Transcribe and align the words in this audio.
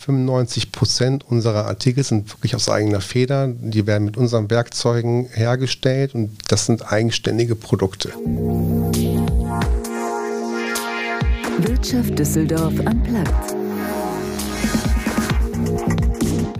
95 0.00 0.72
Prozent 0.72 1.24
unserer 1.28 1.66
Artikel 1.66 2.02
sind 2.02 2.32
wirklich 2.32 2.56
aus 2.56 2.70
eigener 2.70 3.02
Feder. 3.02 3.48
Die 3.48 3.86
werden 3.86 4.06
mit 4.06 4.16
unseren 4.16 4.48
Werkzeugen 4.50 5.28
hergestellt 5.32 6.14
und 6.14 6.38
das 6.48 6.66
sind 6.66 6.90
eigenständige 6.90 7.54
Produkte. 7.54 8.08
Wirtschaft 11.58 12.18
Düsseldorf 12.18 12.72
am 12.86 13.02
Platz. 13.02 13.59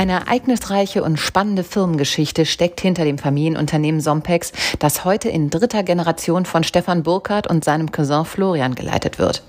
Eine 0.00 0.12
ereignisreiche 0.12 1.02
und 1.02 1.18
spannende 1.18 1.62
Firmengeschichte 1.62 2.46
steckt 2.46 2.80
hinter 2.80 3.04
dem 3.04 3.18
Familienunternehmen 3.18 4.00
Sompex, 4.00 4.50
das 4.78 5.04
heute 5.04 5.28
in 5.28 5.50
dritter 5.50 5.82
Generation 5.82 6.46
von 6.46 6.64
Stefan 6.64 7.02
Burkhardt 7.02 7.48
und 7.48 7.64
seinem 7.64 7.92
Cousin 7.92 8.24
Florian 8.24 8.74
geleitet 8.74 9.18
wird. 9.18 9.42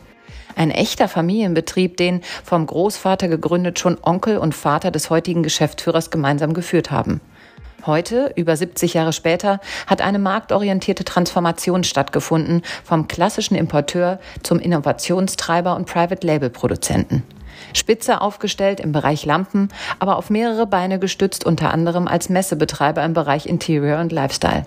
Ein 0.58 0.70
echter 0.70 1.08
Familienbetrieb, 1.08 1.96
den 1.96 2.20
vom 2.44 2.66
Großvater 2.66 3.30
gegründet 3.30 3.80
schon 3.80 3.98
Onkel 4.02 4.40
und 4.40 4.54
Vater 4.54 4.92
des 4.92 5.10
heutigen 5.10 5.42
Geschäftsführers 5.42 6.12
gemeinsam 6.12 6.54
geführt 6.54 6.92
haben. 6.92 7.22
Heute, 7.86 8.34
über 8.36 8.58
70 8.58 8.94
Jahre 8.94 9.14
später, 9.14 9.62
hat 9.88 10.02
eine 10.02 10.20
marktorientierte 10.20 11.06
Transformation 11.06 11.86
stattgefunden 11.86 12.62
vom 12.84 13.08
klassischen 13.08 13.56
Importeur 13.56 14.20
zum 14.44 14.60
Innovationstreiber 14.60 15.78
und 15.78 15.86
Private 15.86 16.28
Label 16.28 16.50
Produzenten. 16.50 17.24
Spitze 17.74 18.22
aufgestellt 18.22 18.80
im 18.80 18.92
Bereich 18.92 19.26
Lampen, 19.26 19.70
aber 20.00 20.18
auf 20.18 20.30
mehrere 20.30 20.68
Beine 20.68 21.00
gestützt, 21.00 21.46
unter 21.46 21.74
anderem 21.74 22.08
als 22.08 22.30
Messebetreiber 22.30 23.04
im 23.04 23.14
Bereich 23.14 23.46
Interior 23.46 24.00
und 24.00 24.12
Lifestyle 24.12 24.66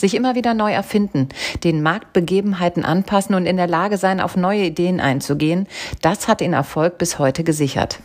sich 0.00 0.14
immer 0.14 0.34
wieder 0.34 0.54
neu 0.54 0.72
erfinden, 0.72 1.28
den 1.62 1.82
Marktbegebenheiten 1.82 2.84
anpassen 2.84 3.34
und 3.34 3.46
in 3.46 3.56
der 3.56 3.68
Lage 3.68 3.98
sein, 3.98 4.20
auf 4.20 4.36
neue 4.36 4.62
Ideen 4.62 4.98
einzugehen, 4.98 5.68
das 6.02 6.26
hat 6.26 6.40
den 6.40 6.54
Erfolg 6.54 6.98
bis 6.98 7.18
heute 7.18 7.44
gesichert. 7.44 8.00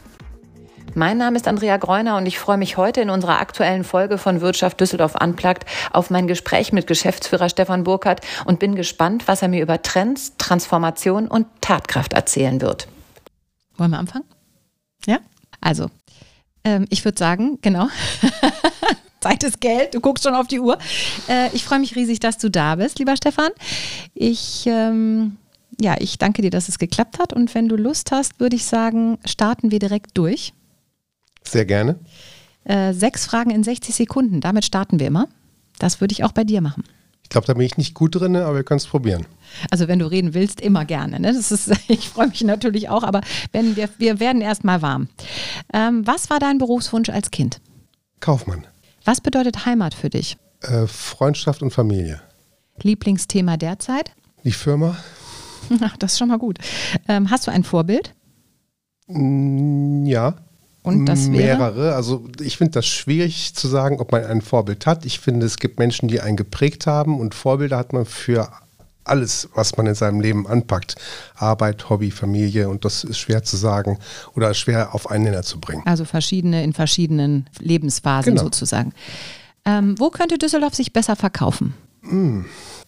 Mein 0.98 1.18
Name 1.18 1.36
ist 1.36 1.48
Andrea 1.48 1.76
Greuner 1.76 2.16
und 2.16 2.26
ich 2.26 2.40
freue 2.40 2.58
mich 2.58 2.78
heute 2.78 3.02
in 3.02 3.10
unserer 3.10 3.42
aktuellen 3.42 3.84
Folge 3.84 4.18
von 4.18 4.40
Wirtschaft 4.40 4.80
Düsseldorf 4.80 5.16
Unplugged 5.22 5.66
auf 5.92 6.10
mein 6.10 6.26
Gespräch 6.26 6.72
mit 6.72 6.88
Geschäftsführer 6.88 7.50
Stefan 7.50 7.84
Burkhardt 7.84 8.22
und 8.46 8.60
bin 8.60 8.76
gespannt, 8.76 9.28
was 9.28 9.42
er 9.42 9.50
mir 9.50 9.62
über 9.62 9.82
Trends, 9.82 10.38
Transformation 10.38 11.28
und 11.28 11.48
Tatkraft 11.60 12.14
erzählen 12.14 12.62
wird. 12.62 12.88
Wollen 13.78 13.92
wir 13.92 14.00
anfangen? 14.00 14.26
Ja? 15.06 15.20
Also, 15.62 15.90
ähm, 16.64 16.86
ich 16.90 17.04
würde 17.06 17.18
sagen, 17.18 17.60
genau. 17.62 17.88
Zeit 19.22 19.44
ist 19.44 19.60
Geld. 19.60 19.96
Du 19.96 20.02
guckst 20.02 20.24
schon 20.24 20.36
auf 20.36 20.48
die 20.48 20.60
Uhr. 20.60 20.78
Äh, 21.28 21.50
ich 21.54 21.66
freue 21.66 21.80
mich 21.80 21.96
riesig, 21.96 22.20
dass 22.20 22.38
du 22.38 22.50
da 22.50 22.76
bist, 22.76 23.00
lieber 23.00 23.16
Stefan. 23.18 23.52
Ich, 24.14 24.66
ähm, 24.68 25.38
ja, 25.82 25.96
ich 26.00 26.20
danke 26.20 26.44
dir, 26.44 26.52
dass 26.52 26.70
es 26.70 26.78
geklappt 26.78 27.18
hat. 27.18 27.34
Und 27.34 27.56
wenn 27.56 27.68
du 27.68 27.76
Lust 27.76 28.12
hast, 28.12 28.40
würde 28.40 28.56
ich 28.56 28.66
sagen, 28.66 29.18
starten 29.26 29.72
wir 29.72 29.80
direkt 29.80 30.18
durch. 30.18 30.54
Sehr 31.44 31.66
gerne. 31.66 32.00
Äh, 32.66 32.94
sechs 32.94 33.26
Fragen 33.26 33.50
in 33.50 33.64
60 33.64 33.96
Sekunden. 33.96 34.42
Damit 34.42 34.66
starten 34.66 35.00
wir 35.00 35.08
immer. 35.08 35.28
Das 35.80 36.02
würde 36.02 36.14
ich 36.14 36.24
auch 36.24 36.32
bei 36.32 36.44
dir 36.44 36.62
machen. 36.62 36.84
Ich 37.26 37.30
glaube, 37.30 37.48
da 37.48 37.56
bin 37.56 37.66
ich 37.66 37.76
nicht 37.76 37.96
gut 37.96 38.14
drin, 38.14 38.36
aber 38.36 38.54
wir 38.54 38.64
können 38.64 38.78
es 38.78 38.86
probieren. 38.86 39.26
Also 39.72 39.88
wenn 39.88 39.98
du 39.98 40.06
reden 40.06 40.36
willst, 40.36 40.62
immer 40.62 40.86
gerne. 40.86 41.20
Ne? 41.20 41.34
Das 41.34 41.52
ist, 41.52 41.72
ich 41.88 42.08
freue 42.08 42.28
mich 42.28 42.44
natürlich 42.44 42.88
auch, 42.88 43.02
aber 43.02 43.22
wenn 43.52 43.76
wir, 43.76 43.90
wir 43.98 44.20
werden 44.20 44.42
erstmal 44.42 44.84
warm. 44.84 45.08
Ähm, 45.74 46.06
was 46.06 46.30
war 46.30 46.38
dein 46.38 46.60
Berufswunsch 46.60 47.10
als 47.10 47.32
Kind? 47.32 47.62
Kaufmann. 48.20 48.68
Was 49.06 49.22
bedeutet 49.22 49.66
Heimat 49.66 49.96
für 49.96 50.12
dich? 50.12 50.38
Äh, 50.62 50.86
Freundschaft 50.86 51.64
und 51.64 51.72
Familie. 51.72 52.22
Lieblingsthema 52.84 53.58
derzeit? 53.58 54.12
Die 54.44 54.52
Firma. 54.52 54.96
Ach, 55.82 55.98
das 55.98 56.14
ist 56.14 56.20
schon 56.20 56.28
mal 56.28 56.38
gut. 56.38 56.60
Ähm, 57.08 57.32
hast 57.32 57.48
du 57.48 57.52
ein 57.52 57.64
Vorbild? 57.64 58.14
Ja. 59.08 60.36
Und 60.86 61.06
das 61.06 61.32
wäre? 61.32 61.58
Mehrere. 61.58 61.96
Also 61.96 62.26
ich 62.42 62.58
finde 62.58 62.72
das 62.74 62.86
schwierig 62.86 63.54
zu 63.56 63.68
sagen, 63.68 64.00
ob 64.00 64.12
man 64.12 64.24
ein 64.26 64.42
Vorbild 64.42 64.86
hat. 64.86 65.06
Ich 65.06 65.20
finde, 65.20 65.46
es 65.46 65.58
gibt 65.58 65.80
Menschen, 65.80 66.08
die 66.08 66.22
einen 66.22 66.38
geprägt 66.38 66.88
haben 66.88 67.20
und 67.20 67.34
Vorbilder 67.36 67.78
hat 67.78 67.94
man 67.94 68.06
für 68.06 68.50
alles, 69.04 69.50
was 69.54 69.78
man 69.78 69.86
in 69.86 69.96
seinem 69.96 70.20
Leben 70.20 70.48
anpackt. 70.48 70.96
Arbeit, 71.36 71.90
Hobby, 71.90 72.10
Familie 72.12 72.70
und 72.70 72.86
das 72.86 73.04
ist 73.04 73.20
schwer 73.20 73.44
zu 73.44 73.56
sagen 73.56 74.00
oder 74.36 74.54
schwer 74.54 74.96
auf 74.96 75.10
einen 75.12 75.26
Nenner 75.26 75.44
zu 75.44 75.60
bringen. 75.60 75.84
Also 75.86 76.06
verschiedene 76.06 76.64
in 76.64 76.74
verschiedenen 76.74 77.48
Lebensphasen 77.60 78.34
Genau. 78.34 78.44
sozusagen. 78.44 78.94
Ähm, 79.64 79.96
wo 80.00 80.10
könnte 80.10 80.38
Düsseldorf 80.38 80.74
sich 80.76 80.92
besser 80.94 81.16
verkaufen? 81.16 81.74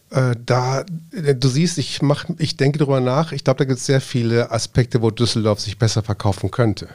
Äh, 0.09 0.35
da, 0.45 0.85
äh, 1.11 1.35
du 1.35 1.47
siehst, 1.47 1.77
ich, 1.77 2.01
mach, 2.01 2.25
ich 2.37 2.57
denke 2.57 2.79
darüber 2.79 3.01
nach. 3.01 3.31
Ich 3.31 3.43
glaube, 3.43 3.59
da 3.59 3.65
gibt 3.65 3.79
es 3.79 3.85
sehr 3.85 4.01
viele 4.01 4.51
Aspekte, 4.51 5.01
wo 5.01 5.11
Düsseldorf 5.11 5.59
sich 5.59 5.77
besser 5.77 6.03
verkaufen 6.03 6.51
könnte. 6.51 6.89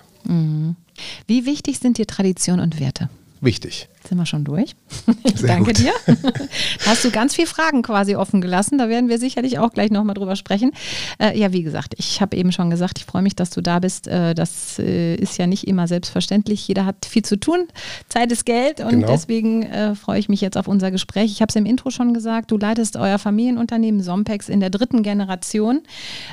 Wie 1.27 1.47
wichtig 1.47 1.79
sind 1.79 1.99
dir 1.99 2.07
Tradition 2.07 2.61
und 2.61 2.79
Werte? 2.81 3.11
Wichtig. 3.45 3.89
Sind 4.09 4.19
wir 4.19 4.25
schon 4.27 4.45
durch? 4.45 4.77
Ich 5.25 5.37
Sehr 5.41 5.49
danke 5.49 5.73
gut. 5.73 5.79
dir. 5.79 5.93
Hast 6.87 7.05
du 7.05 7.11
ganz 7.11 7.35
viele 7.35 7.49
Fragen 7.49 7.83
quasi 7.83 8.15
offen 8.15 8.41
gelassen. 8.41 8.79
Da 8.79 8.89
werden 8.89 9.09
wir 9.09 9.19
sicherlich 9.19 9.59
auch 9.59 9.73
gleich 9.73 9.91
nochmal 9.91 10.15
drüber 10.15 10.37
sprechen. 10.37 10.71
Äh, 11.19 11.37
ja, 11.37 11.53
wie 11.53 11.65
gesagt, 11.65 11.95
ich 11.99 12.21
habe 12.21 12.37
eben 12.37 12.53
schon 12.53 12.71
gesagt, 12.71 12.99
ich 12.99 13.05
freue 13.05 13.23
mich, 13.23 13.35
dass 13.35 13.51
du 13.51 13.61
da 13.61 13.81
bist. 13.81 14.07
Äh, 14.07 14.35
das 14.37 14.79
äh, 14.79 15.17
ist 15.17 15.39
ja 15.39 15.49
nicht 15.49 15.67
immer 15.67 15.89
selbstverständlich. 15.89 16.69
Jeder 16.69 16.87
hat 16.87 17.05
viel 17.05 17.25
zu 17.25 17.37
tun. 17.37 17.67
Zeit 18.09 18.31
ist 18.31 18.47
Geld 18.47 18.79
und 18.81 18.91
Genau. 18.91 19.09
deswegen 19.09 19.65
äh, 19.65 19.97
freue 19.97 20.21
ich 20.21 20.29
mich 20.29 20.41
jetzt 20.41 20.57
auf 20.57 20.69
unser 20.69 20.93
Gespräch. 20.93 21.33
Ich 21.33 21.43
habe 21.43 21.51
es 21.51 21.57
im 21.57 21.67
Intro 21.67 21.91
schon 21.91 22.15
gesagt, 22.15 22.53
du 22.53 22.59
leitest 22.59 22.97
euer 22.97 23.19
Familienunternehmen 23.19 24.03
Sompex 24.03 24.49
in 24.49 24.61
der 24.61 24.71
dritten 24.71 25.03
Generation. 25.03 25.81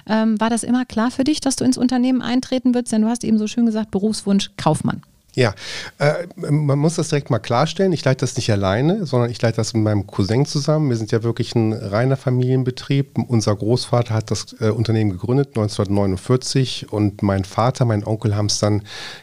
Ähm, 0.07 0.39
war 0.39 0.51
das 0.51 0.61
immer 0.63 0.85
klar 0.85 1.09
für 1.09 1.23
dich, 1.23 1.39
dass 1.41 1.55
du 1.55 1.63
ins 1.65 1.79
Unternehmen 1.79 2.21
eintreten 2.21 2.75
würdest? 2.75 2.93
Denn 2.93 3.01
du 3.01 3.07
hast 3.07 3.23
eben 3.23 3.39
so 3.39 3.47
schön 3.47 3.65
gesagt, 3.65 3.89
Berufswunsch 3.89 4.51
Kaufmann. 4.57 5.01
Ja, 5.35 5.53
äh, 5.99 6.27
man 6.35 6.79
muss 6.79 6.95
das 6.95 7.09
direkt 7.09 7.29
mal 7.29 7.39
klarstellen. 7.39 7.93
Ich 7.93 8.03
leite 8.03 8.21
das 8.21 8.35
nicht 8.35 8.51
alleine, 8.51 9.05
sondern 9.05 9.29
ich 9.29 9.39
leite 9.39 9.57
das 9.57 9.73
mit 9.73 9.83
meinem 9.83 10.07
Cousin 10.07 10.45
zusammen. 10.45 10.89
Wir 10.89 10.97
sind 10.97 11.11
ja 11.11 11.21
wirklich 11.21 11.53
ein 11.53 11.71
reiner 11.71 12.17
Familienbetrieb. 12.17 13.17
Unser 13.27 13.55
Großvater 13.55 14.15
hat 14.15 14.31
das 14.31 14.55
äh, 14.59 14.69
Unternehmen 14.69 15.11
gegründet 15.11 15.49
1949 15.49 16.91
und 16.91 17.21
mein 17.21 17.45
Vater, 17.45 17.85
mein 17.85 18.03
Onkel 18.03 18.35
haben 18.35 18.47
es 18.47 18.59
dann 18.59 18.81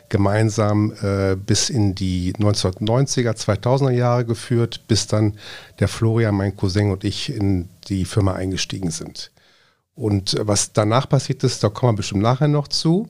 gemeinsam 0.08 0.92
äh, 1.02 1.34
bis 1.34 1.70
in 1.70 1.96
die 1.96 2.32
1990er, 2.34 3.32
2000er 3.32 3.90
Jahre 3.90 4.24
geführt, 4.24 4.82
bis 4.86 5.08
dann 5.08 5.34
der 5.80 5.88
Florian, 5.88 6.36
mein 6.36 6.56
Cousin 6.56 6.92
und 6.92 7.02
ich 7.02 7.34
in 7.34 7.68
die 7.88 8.04
Firma 8.04 8.34
eingestiegen 8.34 8.92
sind. 8.92 9.32
Und 9.96 10.34
äh, 10.34 10.46
was 10.46 10.72
danach 10.72 11.08
passiert 11.08 11.42
ist, 11.42 11.64
da 11.64 11.68
kommen 11.68 11.94
wir 11.94 11.96
bestimmt 11.96 12.22
nachher 12.22 12.48
noch 12.48 12.68
zu. 12.68 13.08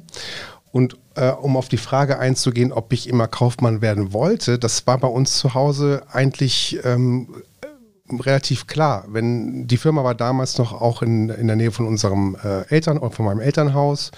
Und 0.76 0.98
äh, 1.14 1.30
um 1.30 1.56
auf 1.56 1.70
die 1.70 1.78
Frage 1.78 2.18
einzugehen, 2.18 2.70
ob 2.70 2.92
ich 2.92 3.08
immer 3.08 3.28
Kaufmann 3.28 3.80
werden 3.80 4.12
wollte, 4.12 4.58
das 4.58 4.86
war 4.86 4.98
bei 4.98 5.08
uns 5.08 5.38
zu 5.38 5.54
Hause 5.54 6.02
eigentlich 6.12 6.78
ähm, 6.84 7.28
relativ 8.10 8.66
klar. 8.66 9.06
Wenn 9.08 9.66
die 9.66 9.78
Firma 9.78 10.04
war 10.04 10.14
damals 10.14 10.58
noch 10.58 10.78
auch 10.78 11.00
in, 11.00 11.30
in 11.30 11.46
der 11.46 11.56
Nähe 11.56 11.70
von 11.70 11.86
unserem 11.86 12.36
äh, 12.44 12.68
Eltern 12.68 13.00
von 13.10 13.24
meinem 13.24 13.40
Elternhaus. 13.40 14.10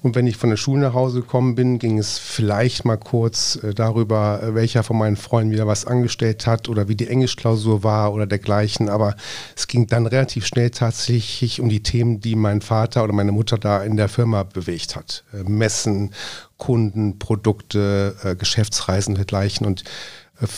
Und 0.00 0.14
wenn 0.14 0.26
ich 0.26 0.36
von 0.36 0.50
der 0.50 0.56
Schule 0.56 0.82
nach 0.82 0.94
Hause 0.94 1.20
gekommen 1.22 1.56
bin, 1.56 1.78
ging 1.78 1.98
es 1.98 2.18
vielleicht 2.18 2.84
mal 2.84 2.96
kurz 2.96 3.56
äh, 3.56 3.74
darüber, 3.74 4.40
äh, 4.42 4.54
welcher 4.54 4.84
von 4.84 4.96
meinen 4.96 5.16
Freunden 5.16 5.52
wieder 5.52 5.66
was 5.66 5.86
angestellt 5.86 6.46
hat 6.46 6.68
oder 6.68 6.88
wie 6.88 6.94
die 6.94 7.08
Englischklausur 7.08 7.82
war 7.82 8.12
oder 8.12 8.26
dergleichen. 8.26 8.88
Aber 8.88 9.16
es 9.56 9.66
ging 9.66 9.88
dann 9.88 10.06
relativ 10.06 10.46
schnell 10.46 10.70
tatsächlich 10.70 11.60
um 11.60 11.68
die 11.68 11.82
Themen, 11.82 12.20
die 12.20 12.36
mein 12.36 12.60
Vater 12.60 13.02
oder 13.02 13.12
meine 13.12 13.32
Mutter 13.32 13.58
da 13.58 13.82
in 13.82 13.96
der 13.96 14.08
Firma 14.08 14.44
bewegt 14.44 14.94
hat. 14.94 15.24
Äh, 15.32 15.48
Messen, 15.48 16.12
Kunden, 16.56 17.20
Produkte, 17.20 18.36
Geschäftsreisen 18.36 19.12
und 19.12 19.18
dergleichen. 19.18 19.64
Und 19.64 19.84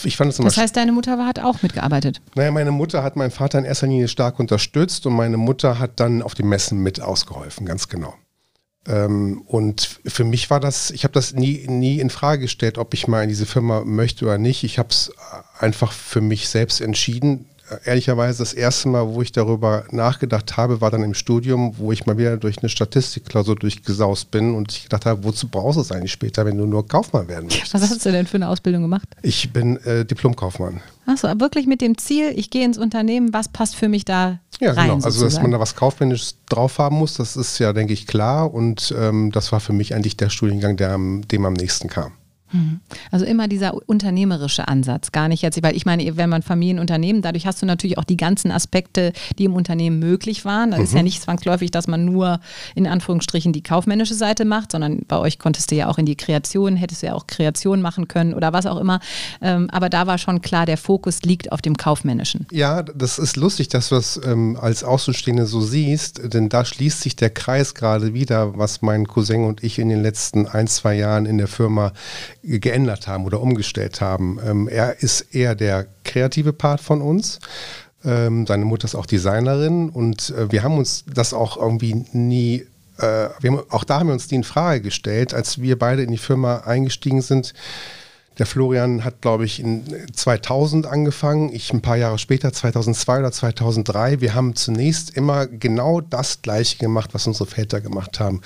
ich 0.03 0.17
fand 0.17 0.33
es 0.33 0.39
immer 0.39 0.49
Das 0.49 0.57
heißt, 0.57 0.75
deine 0.75 0.93
Mutter 0.93 1.19
war, 1.19 1.27
hat 1.27 1.41
auch 1.41 1.61
mitgearbeitet. 1.61 2.23
naja, 2.35 2.51
meine 2.51 2.71
Mutter 2.71 3.03
hat 3.03 3.17
meinen 3.17 3.31
Vater 3.31 3.59
in 3.59 3.67
erster 3.67 3.87
Linie 3.87 4.09
stark 4.09 4.41
unterstützt 4.41 5.05
und 5.05 5.13
meine 5.13 5.37
Mutter 5.37 5.79
hat 5.79 6.01
dann 6.01 6.23
auf 6.23 6.35
die 6.35 6.43
Messen 6.43 6.83
mit 6.83 7.03
ausgeholfen, 7.03 7.67
ganz 7.67 7.89
genau. 7.89 8.15
Ähm, 8.87 9.43
und 9.47 10.01
für 10.07 10.25
mich 10.25 10.49
war 10.51 10.61
das, 10.61 10.91
ich 10.91 11.05
habe 11.05 11.13
das 11.13 11.33
nie, 11.33 11.67
nie 11.69 12.01
in 12.01 12.11
Frage 12.11 12.43
gestellt, 12.43 12.79
ob 12.79 12.95
ich 12.95 13.09
mal 13.09 13.23
in 13.23 13.29
diese 13.29 13.47
Firma 13.47 13.85
möchte 13.85 14.25
oder 14.25 14.39
nicht. 14.39 14.65
Ich 14.65 14.79
habe 14.79 14.89
es 14.89 15.13
einfach 15.59 15.93
für 15.93 16.21
mich 16.21 16.49
selbst 16.49 16.81
entschieden. 16.81 17.47
Ehrlicherweise 17.85 18.39
das 18.39 18.53
erste 18.53 18.89
Mal, 18.89 19.07
wo 19.09 19.23
ich 19.23 19.33
darüber 19.33 19.85
nachgedacht 19.91 20.57
habe, 20.57 20.81
war 20.81 20.91
dann 20.91 21.03
im 21.03 21.15
Studium, 21.15 21.75
wo 21.79 21.93
ich 21.93 22.07
mal 22.07 22.19
wieder 22.19 22.37
durch 22.37 22.59
eine 22.59 22.69
Statistikklausur 22.69 23.57
durchgesaust 23.57 24.31
bin 24.31 24.55
und 24.55 24.73
ich 24.73 24.83
gedacht 24.85 25.07
habe, 25.07 25.25
wozu 25.25 25.49
brauchst 25.49 25.77
du 25.77 25.83
es 25.83 25.93
eigentlich 25.93 26.13
später, 26.13 26.45
wenn 26.45 26.57
du 26.57 26.67
nur 26.67 26.87
Kaufmann 26.87 27.29
werden 27.29 27.47
möchtest? 27.47 27.75
Was 27.75 27.83
hast 27.83 28.05
du 28.05 28.13
denn 28.13 28.27
für 28.27 28.37
eine 28.37 28.49
Ausbildung 28.49 28.83
gemacht? 28.83 29.09
Ich 29.23 29.53
bin 29.53 29.77
äh, 29.85 30.05
Diplomkaufmann. 30.05 30.81
Achso, 31.07 31.29
wirklich 31.41 31.67
mit 31.67 31.81
dem 31.81 31.99
Ziel, 31.99 32.33
ich 32.37 32.51
gehe 32.51 32.65
ins 32.65 32.79
Unternehmen, 32.79 33.33
was 33.33 33.49
passt 33.49 33.75
für 33.75 33.89
mich 33.89 34.05
da 34.05 34.39
ja, 34.61 34.73
rein? 34.73 34.91
Genau. 34.91 35.05
Also, 35.05 35.25
dass 35.25 35.41
man 35.41 35.51
da 35.51 35.59
was 35.59 35.75
Kaufmännisches 35.75 36.37
drauf 36.49 36.79
haben 36.79 36.97
muss, 36.97 37.15
das 37.15 37.37
ist 37.37 37.59
ja, 37.59 37.73
denke 37.73 37.93
ich, 37.93 38.07
klar. 38.07 38.53
Und 38.53 38.95
ähm, 38.97 39.33
das 39.33 39.53
war 39.53 39.61
für 39.61 39.73
mich 39.73 39.95
eigentlich 39.95 40.17
der 40.17 40.29
Studiengang, 40.29 40.77
der 40.77 40.99
dem 40.99 41.45
am 41.45 41.55
nächsten 41.55 41.89
kam. 41.89 42.13
Mhm. 42.53 42.81
Also 43.11 43.25
immer 43.25 43.49
dieser 43.49 43.75
unternehmerische 43.89 44.69
Ansatz, 44.69 45.13
gar 45.13 45.29
nicht 45.29 45.43
jetzt, 45.43 45.63
weil 45.63 45.77
ich 45.77 45.87
meine, 45.87 46.17
wenn 46.17 46.31
man 46.31 46.43
Familienunternehmen, 46.43 47.23
dadurch 47.23 47.47
hast 47.47 47.63
du 47.63 47.67
natürlich 47.67 47.99
auch 47.99 48.05
die 48.05 48.17
ganzen 48.17 48.51
Aspekte, 48.51 49.13
die 49.39 49.45
im 49.45 49.55
Unternehmen 49.55 49.99
möglich 49.99 50.45
waren. 50.45 50.71
Das 50.71 50.79
mhm. 50.79 50.85
ist 50.85 50.93
ja 50.93 50.99
mhm. 50.99 51.05
nicht 51.05 51.23
zwangsläufig, 51.23 51.71
dass 51.71 51.87
man 51.87 52.05
nur 52.05 52.41
in 52.75 52.87
Anführungsstrichen 52.87 53.53
die 53.53 53.63
kaufmännische 53.63 54.15
Seite 54.15 54.45
macht, 54.45 54.73
sondern 54.73 55.01
bei 55.07 55.19
euch 55.19 55.39
konntest 55.39 55.71
du 55.71 55.77
ja 55.77 55.89
auch 55.89 55.99
in 55.99 56.07
die 56.07 56.17
Kreation, 56.17 56.77
hättest 56.77 57.03
du 57.03 57.07
ja 57.07 57.15
auch 57.15 57.27
Kreation 57.27 57.83
machen 57.83 58.09
können 58.09 58.35
oder 58.35 58.53
was 58.53 58.67
auch 58.67 58.79
immer. 58.79 59.01
Ähm, 59.41 59.69
aber 59.71 59.89
da 59.89 60.07
war 60.07 60.19
schon 60.19 60.41
klar, 60.41 60.67
der 60.67 60.77
Fokus 60.77 61.23
liegt 61.23 61.53
auf 61.53 61.63
dem 61.63 61.77
kaufmännischen. 61.77 62.47
Ja, 62.51 62.83
das 62.83 63.19
ist 63.19 63.37
lustig, 63.37 63.69
dass 63.69 63.89
du 63.89 63.95
das 63.95 64.21
ähm, 64.25 64.57
als 64.61 64.85
Außenstehende 64.85 65.47
so 65.47 65.61
siehst, 65.61 66.33
denn 66.33 66.49
da 66.49 66.65
schließt 66.65 67.01
sich 67.01 67.17
der 67.17 67.31
Kreis 67.31 67.75
gerade 67.75 68.15
wieder, 68.15 68.57
was 68.59 68.83
mein 68.83 69.07
Cousin 69.07 69.45
und 69.45 69.63
ich 69.63 69.79
in 69.79 69.89
den 69.89 70.03
letzten 70.03 70.47
ein, 70.47 70.67
zwei 70.67 70.95
Jahren 70.95 71.27
in 71.27 71.39
der 71.39 71.49
Firma 71.49 71.93
geändert 72.43 73.07
haben 73.07 73.25
oder 73.25 73.41
umgestellt 73.41 74.01
haben. 74.01 74.39
Ähm, 74.45 74.69
er 74.69 75.03
ist 75.03 75.35
eher 75.35 75.55
der 75.55 75.87
kreative 76.05 76.53
Part 76.53 76.81
von 76.81 77.03
uns. 77.03 77.39
Ähm, 78.05 78.47
seine 78.47 78.65
Mutter 78.65 78.87
ist 78.87 78.95
auch 78.95 79.07
Designerin 79.07 79.91
und 79.91 80.31
äh, 80.31 80.51
wir 80.51 80.63
haben 80.63 80.79
uns 80.79 81.05
das 81.13 81.35
auch 81.35 81.57
irgendwie 81.59 82.07
nie, 82.13 82.67
äh, 82.99 83.05
haben, 83.05 83.61
auch 83.69 83.85
da 83.85 84.01
haben 84.01 84.07
wir 84.07 84.15
uns 84.15 84.29
die 84.29 84.37
in 84.37 84.45
Frage 84.45 84.81
gestellt, 84.81 85.35
als 85.35 85.61
wir 85.61 85.79
beide 85.79 86.03
in 86.03 86.11
die 86.11 86.19
Firma 86.19 86.59
eingestiegen 86.61 87.21
sind. 87.21 87.53
Der 88.39 88.47
Florian 88.47 89.05
hat, 89.05 89.21
glaube 89.21 89.45
ich, 89.45 89.61
in 89.61 89.85
2000 90.15 90.87
angefangen, 90.87 91.53
ich 91.53 91.75
ein 91.75 91.83
paar 91.83 91.97
Jahre 91.97 92.19
später, 92.19 92.55
2002 92.55 93.19
oder 93.19 93.33
2003. 93.33 94.23
Wir 94.23 94.35
haben 94.35 94.57
zunächst 94.57 95.15
immer 95.15 95.47
genau 95.47 96.01
das 96.01 96.41
Gleiche 96.41 96.79
gemacht, 96.79 97.11
was 97.13 97.27
unsere 97.27 97.51
Väter 97.51 97.83
gemacht 97.83 98.19
haben. 98.19 98.41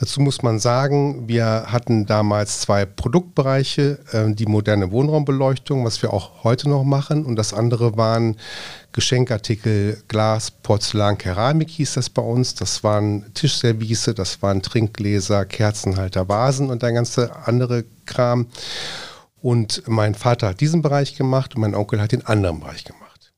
Dazu 0.00 0.20
muss 0.20 0.42
man 0.42 0.60
sagen, 0.60 1.26
wir 1.26 1.64
hatten 1.66 2.06
damals 2.06 2.60
zwei 2.60 2.86
Produktbereiche, 2.86 3.98
äh, 4.12 4.32
die 4.32 4.46
moderne 4.46 4.92
Wohnraumbeleuchtung, 4.92 5.84
was 5.84 6.00
wir 6.02 6.12
auch 6.12 6.44
heute 6.44 6.68
noch 6.68 6.84
machen, 6.84 7.24
und 7.24 7.34
das 7.34 7.52
andere 7.52 7.96
waren 7.96 8.36
Geschenkartikel, 8.92 10.02
Glas, 10.06 10.50
Porzellan, 10.50 11.18
Keramik 11.18 11.68
hieß 11.70 11.94
das 11.94 12.10
bei 12.10 12.22
uns. 12.22 12.54
Das 12.54 12.82
waren 12.84 13.32
Tischservice, 13.34 14.12
das 14.14 14.40
waren 14.40 14.62
Trinkgläser, 14.62 15.44
Kerzenhalter, 15.44 16.28
Vasen 16.28 16.70
und 16.70 16.82
der 16.82 16.92
ganze 16.92 17.34
andere 17.46 17.84
Kram. 18.06 18.46
Und 19.40 19.82
mein 19.86 20.14
Vater 20.14 20.48
hat 20.48 20.60
diesen 20.60 20.82
Bereich 20.82 21.16
gemacht 21.16 21.54
und 21.54 21.60
mein 21.60 21.74
Onkel 21.74 22.00
hat 22.00 22.12
den 22.12 22.26
anderen 22.26 22.60
Bereich 22.60 22.84
gemacht. 22.84 23.32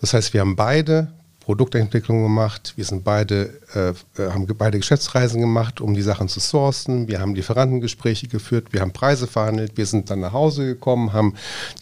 Das 0.00 0.14
heißt, 0.14 0.32
wir 0.34 0.40
haben 0.40 0.56
beide 0.56 1.12
Produktentwicklung 1.44 2.22
gemacht. 2.22 2.74
Wir 2.76 2.84
sind 2.84 3.04
beide, 3.04 3.60
äh, 3.74 3.90
äh, 4.20 4.30
haben 4.30 4.46
beide 4.56 4.78
Geschäftsreisen 4.78 5.40
gemacht, 5.40 5.80
um 5.80 5.94
die 5.94 6.02
Sachen 6.02 6.28
zu 6.28 6.40
sourcen. 6.40 7.08
Wir 7.08 7.20
haben 7.20 7.34
Lieferantengespräche 7.34 8.28
geführt, 8.28 8.68
wir 8.72 8.80
haben 8.80 8.92
Preise 8.92 9.26
verhandelt, 9.26 9.76
wir 9.76 9.86
sind 9.86 10.10
dann 10.10 10.20
nach 10.20 10.32
Hause 10.32 10.66
gekommen, 10.66 11.12
haben 11.12 11.34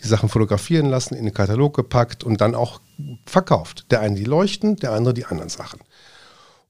die 0.02 0.08
Sachen 0.08 0.28
fotografieren 0.28 0.86
lassen, 0.86 1.14
in 1.14 1.24
den 1.24 1.34
Katalog 1.34 1.76
gepackt 1.76 2.24
und 2.24 2.40
dann 2.40 2.54
auch 2.54 2.80
verkauft. 3.26 3.86
Der 3.90 4.00
eine 4.00 4.16
die 4.16 4.24
Leuchten, 4.24 4.76
der 4.76 4.92
andere 4.92 5.14
die 5.14 5.26
anderen 5.26 5.50
Sachen. 5.50 5.80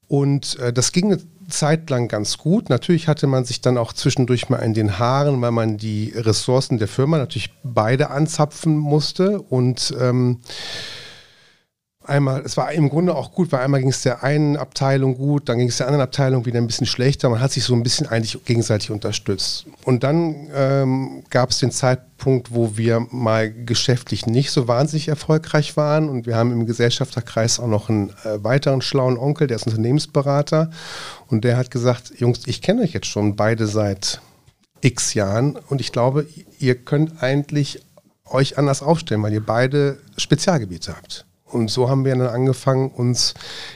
Und 0.08 0.58
äh, 0.58 0.72
das 0.72 0.90
ging 0.90 1.12
eine 1.12 1.20
Zeit 1.48 1.90
lang 1.90 2.08
ganz 2.08 2.38
gut. 2.38 2.68
Natürlich 2.68 3.06
hatte 3.06 3.26
man 3.26 3.44
sich 3.44 3.60
dann 3.60 3.78
auch 3.78 3.92
zwischendurch 3.92 4.48
mal 4.48 4.58
in 4.58 4.74
den 4.74 4.98
Haaren, 4.98 5.40
weil 5.40 5.52
man 5.52 5.76
die 5.76 6.12
Ressourcen 6.16 6.78
der 6.78 6.88
Firma 6.88 7.18
natürlich 7.18 7.50
beide 7.62 8.10
anzapfen 8.10 8.76
musste. 8.76 9.40
Und 9.40 9.94
ähm, 10.00 10.40
einmal, 12.10 12.42
es 12.44 12.56
war 12.56 12.70
im 12.72 12.90
Grunde 12.90 13.14
auch 13.14 13.32
gut, 13.32 13.52
weil 13.52 13.60
einmal 13.60 13.80
ging 13.80 13.88
es 13.88 14.02
der 14.02 14.22
einen 14.22 14.56
Abteilung 14.56 15.16
gut, 15.16 15.48
dann 15.48 15.58
ging 15.58 15.68
es 15.68 15.78
der 15.78 15.86
anderen 15.86 16.02
Abteilung 16.02 16.44
wieder 16.44 16.58
ein 16.58 16.66
bisschen 16.66 16.86
schlechter. 16.86 17.30
Man 17.30 17.40
hat 17.40 17.52
sich 17.52 17.64
so 17.64 17.74
ein 17.74 17.82
bisschen 17.82 18.06
eigentlich 18.06 18.44
gegenseitig 18.44 18.90
unterstützt. 18.90 19.66
Und 19.84 20.02
dann 20.02 20.48
ähm, 20.54 21.22
gab 21.30 21.50
es 21.50 21.58
den 21.58 21.70
Zeitpunkt, 21.70 22.52
wo 22.52 22.76
wir 22.76 23.06
mal 23.10 23.50
geschäftlich 23.50 24.26
nicht 24.26 24.50
so 24.50 24.68
wahnsinnig 24.68 25.08
erfolgreich 25.08 25.76
waren. 25.76 26.08
Und 26.08 26.26
wir 26.26 26.36
haben 26.36 26.52
im 26.52 26.66
Gesellschafterkreis 26.66 27.60
auch 27.60 27.68
noch 27.68 27.88
einen 27.88 28.10
äh, 28.24 28.42
weiteren 28.44 28.82
schlauen 28.82 29.16
Onkel, 29.16 29.46
der 29.46 29.56
ist 29.56 29.66
Unternehmensberater. 29.66 30.70
Und 31.28 31.44
der 31.44 31.56
hat 31.56 31.70
gesagt, 31.70 32.12
Jungs, 32.18 32.40
ich 32.46 32.60
kenne 32.60 32.82
euch 32.82 32.92
jetzt 32.92 33.06
schon 33.06 33.36
beide 33.36 33.66
seit 33.66 34.20
x 34.82 35.14
Jahren 35.14 35.56
und 35.68 35.80
ich 35.80 35.92
glaube, 35.92 36.26
ihr 36.58 36.74
könnt 36.74 37.22
eigentlich 37.22 37.80
euch 38.24 38.58
anders 38.58 38.82
aufstellen, 38.82 39.22
weil 39.22 39.32
ihr 39.32 39.44
beide 39.44 39.98
Spezialgebiete 40.16 40.96
habt. 40.96 41.26
Und 41.50 41.70
so 41.70 41.88
haben 41.88 42.04
wir 42.04 42.14
dann 42.14 42.28
angefangen, 42.28 42.90
uns 42.90 43.34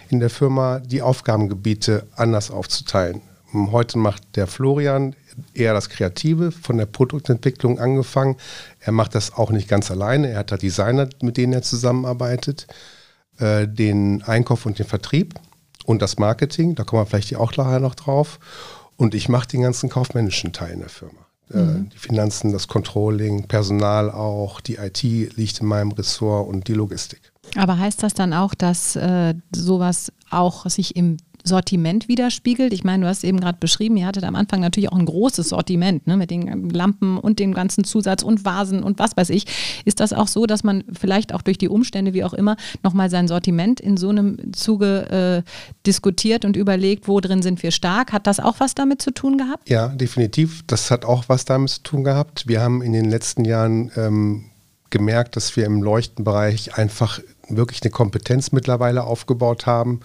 in 0.08 0.20
der 0.20 0.30
Firma 0.30 0.78
die 0.78 1.02
Aufgabengebiete 1.02 2.06
anders 2.14 2.50
aufzuteilen. 2.50 3.20
Heute 3.52 3.98
macht 3.98 4.36
der 4.36 4.46
Florian 4.46 5.14
eher 5.52 5.74
das 5.74 5.88
Kreative, 5.88 6.50
von 6.50 6.76
der 6.76 6.86
Produktentwicklung 6.86 7.78
angefangen. 7.78 8.36
Er 8.80 8.92
macht 8.92 9.14
das 9.14 9.34
auch 9.34 9.50
nicht 9.50 9.68
ganz 9.68 9.90
alleine. 9.90 10.30
Er 10.30 10.38
hat 10.40 10.52
da 10.52 10.56
Designer, 10.56 11.08
mit 11.22 11.36
denen 11.36 11.52
er 11.52 11.62
zusammenarbeitet, 11.62 12.66
äh, 13.38 13.68
den 13.68 14.22
Einkauf 14.22 14.66
und 14.66 14.78
den 14.78 14.86
Vertrieb 14.86 15.34
und 15.84 16.02
das 16.02 16.18
Marketing. 16.18 16.74
Da 16.74 16.84
kommen 16.84 17.02
wir 17.02 17.06
vielleicht 17.06 17.36
auch 17.36 17.56
nachher 17.56 17.80
noch 17.80 17.94
drauf. 17.94 18.38
Und 18.96 19.14
ich 19.14 19.28
mache 19.28 19.48
den 19.48 19.62
ganzen 19.62 19.88
kaufmännischen 19.88 20.52
Teil 20.52 20.72
in 20.72 20.80
der 20.80 20.88
Firma. 20.88 21.23
Äh, 21.52 21.58
mhm. 21.58 21.88
Die 21.90 21.98
Finanzen, 21.98 22.52
das 22.52 22.68
Controlling, 22.68 23.46
Personal 23.46 24.10
auch, 24.10 24.60
die 24.60 24.76
IT 24.76 25.02
liegt 25.02 25.60
in 25.60 25.66
meinem 25.66 25.92
Ressort 25.92 26.48
und 26.48 26.68
die 26.68 26.74
Logistik. 26.74 27.32
Aber 27.56 27.78
heißt 27.78 28.02
das 28.02 28.14
dann 28.14 28.32
auch, 28.32 28.54
dass 28.54 28.96
äh, 28.96 29.34
sowas 29.54 30.12
auch 30.30 30.68
sich 30.68 30.96
im 30.96 31.18
Sortiment 31.44 32.08
widerspiegelt. 32.08 32.72
Ich 32.72 32.84
meine, 32.84 33.04
du 33.04 33.08
hast 33.08 33.22
eben 33.22 33.38
gerade 33.38 33.58
beschrieben, 33.60 33.98
ihr 33.98 34.06
hattet 34.06 34.24
am 34.24 34.34
Anfang 34.34 34.60
natürlich 34.60 34.90
auch 34.90 34.98
ein 34.98 35.04
großes 35.04 35.50
Sortiment 35.50 36.06
ne, 36.06 36.16
mit 36.16 36.30
den 36.30 36.70
Lampen 36.70 37.18
und 37.18 37.38
dem 37.38 37.52
ganzen 37.52 37.84
Zusatz 37.84 38.22
und 38.22 38.46
Vasen 38.46 38.82
und 38.82 38.98
was 38.98 39.14
weiß 39.16 39.28
ich. 39.28 39.46
Ist 39.84 40.00
das 40.00 40.14
auch 40.14 40.26
so, 40.26 40.46
dass 40.46 40.64
man 40.64 40.84
vielleicht 40.90 41.34
auch 41.34 41.42
durch 41.42 41.58
die 41.58 41.68
Umstände, 41.68 42.14
wie 42.14 42.24
auch 42.24 42.32
immer, 42.32 42.56
nochmal 42.82 43.10
sein 43.10 43.28
Sortiment 43.28 43.78
in 43.78 43.98
so 43.98 44.08
einem 44.08 44.54
Zuge 44.54 45.44
äh, 45.44 45.50
diskutiert 45.86 46.46
und 46.46 46.56
überlegt, 46.56 47.08
wo 47.08 47.20
drin 47.20 47.42
sind 47.42 47.62
wir 47.62 47.72
stark? 47.72 48.12
Hat 48.12 48.26
das 48.26 48.40
auch 48.40 48.58
was 48.58 48.74
damit 48.74 49.02
zu 49.02 49.12
tun 49.12 49.36
gehabt? 49.36 49.68
Ja, 49.68 49.88
definitiv. 49.88 50.62
Das 50.66 50.90
hat 50.90 51.04
auch 51.04 51.24
was 51.28 51.44
damit 51.44 51.68
zu 51.68 51.82
tun 51.82 52.04
gehabt. 52.04 52.48
Wir 52.48 52.62
haben 52.62 52.80
in 52.80 52.94
den 52.94 53.10
letzten 53.10 53.44
Jahren 53.44 53.90
ähm, 53.96 54.46
gemerkt, 54.88 55.36
dass 55.36 55.56
wir 55.56 55.66
im 55.66 55.82
Leuchtenbereich 55.82 56.78
einfach 56.78 57.20
wirklich 57.48 57.82
eine 57.82 57.90
Kompetenz 57.90 58.52
mittlerweile 58.52 59.04
aufgebaut 59.04 59.66
haben 59.66 60.00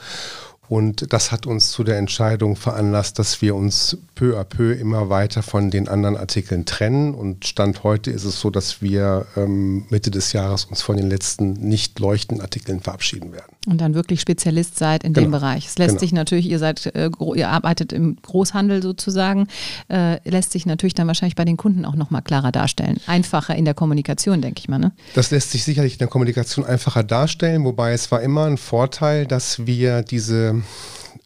und 0.70 1.12
das 1.12 1.32
hat 1.32 1.48
uns 1.48 1.72
zu 1.72 1.84
der 1.84 1.98
Entscheidung 1.98 2.56
veranlasst, 2.56 3.18
dass 3.18 3.42
wir 3.42 3.56
uns 3.56 3.98
peu 4.14 4.40
à 4.40 4.44
peu 4.44 4.72
immer 4.74 5.10
weiter 5.10 5.42
von 5.42 5.72
den 5.72 5.88
anderen 5.88 6.16
Artikeln 6.16 6.66
trennen. 6.66 7.16
Und 7.16 7.46
Stand 7.48 7.84
heute 7.84 8.12
ist 8.12 8.24
es 8.24 8.40
so, 8.40 8.52
dass 8.52 8.80
wir 8.80 9.26
ähm, 9.36 9.86
Mitte 9.90 10.12
des 10.12 10.32
Jahres 10.32 10.66
uns 10.66 10.84
von 10.84 10.96
den 10.96 11.10
letzten 11.10 11.54
nicht 11.54 11.98
leuchtenden 11.98 12.44
Artikeln 12.44 12.82
verabschieden 12.82 13.32
werden. 13.32 13.56
Und 13.66 13.82
dann 13.82 13.96
wirklich 13.96 14.22
Spezialist 14.22 14.78
seid 14.78 15.04
in 15.04 15.14
genau. 15.14 15.28
dem 15.28 15.32
Bereich. 15.32 15.66
Es 15.66 15.80
lässt 15.80 15.90
genau. 15.90 16.00
sich 16.02 16.14
natürlich, 16.14 16.48
ihr 16.48 16.60
seid, 16.60 16.86
äh, 16.96 17.10
ihr 17.36 17.50
arbeitet 17.50 17.92
im 17.92 18.18
Großhandel 18.22 18.84
sozusagen, 18.84 19.48
äh, 19.90 20.20
lässt 20.30 20.52
sich 20.52 20.68
natürlich 20.68 20.94
dann 20.94 21.08
wahrscheinlich 21.08 21.36
bei 21.36 21.46
den 21.46 21.58
Kunden 21.58 21.84
auch 21.84 21.96
nochmal 21.96 22.22
klarer 22.22 22.52
darstellen. 22.52 22.98
Einfacher 23.08 23.56
in 23.56 23.66
der 23.66 23.74
Kommunikation, 23.74 24.42
denke 24.42 24.60
ich 24.60 24.70
mal. 24.70 24.78
Ne? 24.78 24.92
Das 25.16 25.32
lässt 25.32 25.50
sich 25.50 25.64
sicherlich 25.64 25.94
in 25.94 26.00
der 26.00 26.10
Kommunikation 26.10 26.64
einfacher 26.64 27.04
darstellen, 27.04 27.66
wobei 27.66 27.94
es 27.94 28.12
war 28.12 28.22
immer 28.22 28.46
ein 28.46 28.58
Vorteil, 28.58 29.26
dass 29.26 29.66
wir 29.66 30.04
diese 30.04 30.59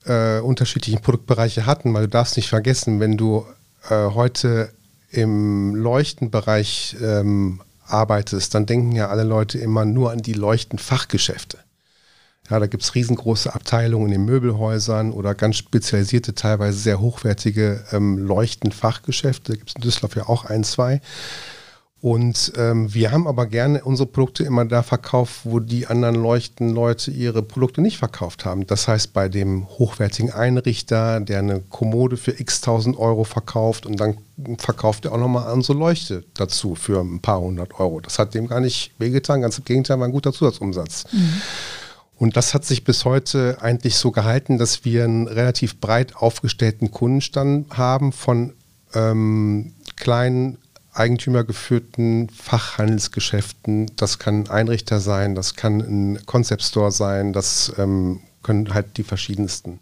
äh, 0.06 0.40
unterschiedlichen 0.40 1.02
Produktbereiche 1.02 1.66
hatten, 1.66 1.94
weil 1.94 2.04
du 2.04 2.10
darfst 2.10 2.36
nicht 2.38 2.50
vergessen, 2.50 3.00
wenn 3.00 3.18
du 3.18 3.46
äh, 3.90 4.10
heute 4.10 4.72
im 5.10 5.75
Leuchtenbereich 5.75 6.98
ähm, 7.02 7.62
arbeitest, 7.86 8.56
dann 8.56 8.66
denken 8.66 8.94
ja 8.94 9.10
alle 9.10 9.24
Leute 9.24 9.60
immer 9.60 9.86
nur 9.86 10.12
an 10.12 10.20
die 10.20 10.34
Leuchtenfachgeschäfte. 10.34 11.60
Ja, 12.50 12.60
da 12.60 12.68
gibt 12.68 12.84
es 12.84 12.94
riesengroße 12.94 13.54
Abteilungen 13.54 14.08
in 14.08 14.12
den 14.13 14.25
Möbelhäusern 14.25 15.12
oder 15.13 15.34
ganz 15.34 15.58
spezialisierte, 15.58 16.36
teilweise 16.36 16.78
sehr 16.78 17.00
hochwertige 17.00 17.86
ähm, 17.92 18.18
Leuchtenfachgeschäfte. 18.18 19.54
Da 19.54 19.58
gibt 19.58 19.70
es 19.70 19.75
in 19.75 19.82
Düsseldorf 19.82 20.16
ja 20.16 20.28
auch 20.28 20.46
ein, 20.46 20.63
zwei. 20.63 21.02
Und 22.03 22.51
ähm, 22.57 22.93
wir 22.93 23.13
haben 23.13 23.27
aber 23.27 23.45
gerne 23.45 23.86
unsere 23.86 24.07
Produkte 24.07 24.43
immer 24.43 24.65
da 24.65 24.83
verkauft, 24.83 25.39
wo 25.45 25.62
die 25.62 25.88
anderen 25.88 26.15
Leuchtenleute 26.15 27.12
ihre 27.12 27.41
Produkte 27.41 27.79
nicht 27.79 27.98
verkauft 27.98 28.43
haben. 28.43 28.67
Das 28.67 28.89
heißt, 28.89 29.13
bei 29.13 29.29
dem 29.29 29.69
hochwertigen 29.69 30.29
Einrichter, 30.29 31.22
der 31.22 31.39
eine 31.39 31.62
Kommode 31.62 32.17
für 32.17 32.38
x 32.38 32.60
tausend 32.60 32.98
Euro 33.00 33.24
verkauft 33.24 33.86
und 33.86 34.01
dann 34.01 34.17
verkauft 34.57 35.05
er 35.05 35.13
auch 35.13 35.17
nochmal 35.17 35.53
unsere 35.53 35.77
Leuchte 35.77 36.25
dazu 36.33 36.75
für 36.75 37.00
ein 37.00 37.22
paar 37.22 37.39
hundert 37.39 37.79
Euro. 37.79 38.01
Das 38.01 38.19
hat 38.19 38.33
dem 38.33 38.48
gar 38.48 38.60
nicht 38.60 38.91
wehgetan, 38.98 39.39
ganz 39.39 39.60
im 39.60 39.63
Gegenteil, 39.63 39.98
war 39.98 40.05
ein 40.05 40.12
guter 40.12 40.33
Zusatzumsatz. 40.33 41.05
Mhm. 41.10 41.41
Und 42.17 42.36
das 42.36 42.53
hat 42.53 42.65
sich 42.65 42.83
bis 42.83 43.05
heute 43.05 43.60
eigentlich 43.62 43.95
so 43.95 44.12
gehalten, 44.12 44.57
dass 44.57 44.83
wir 44.83 45.05
einen 45.05 45.29
relativ 45.29 45.79
breit 45.79 46.17
aufgestellten 46.17 46.91
Kundenstand 46.91 47.77
haben 47.77 48.12
von 48.12 48.51
ähm, 48.93 49.72
kleinen 49.95 50.57
eigentümergeführten 50.93 52.29
Fachhandelsgeschäften. 52.29 53.91
Das 53.95 54.19
kann 54.19 54.43
ein 54.43 54.50
Einrichter 54.50 55.00
sein, 55.00 55.35
das 55.35 55.55
kann 55.55 55.79
ein 55.79 56.25
Concept 56.25 56.63
Store 56.63 56.91
sein, 56.91 57.33
das 57.33 57.73
ähm, 57.77 58.21
können 58.43 58.73
halt 58.73 58.97
die 58.97 59.03
verschiedensten 59.03 59.79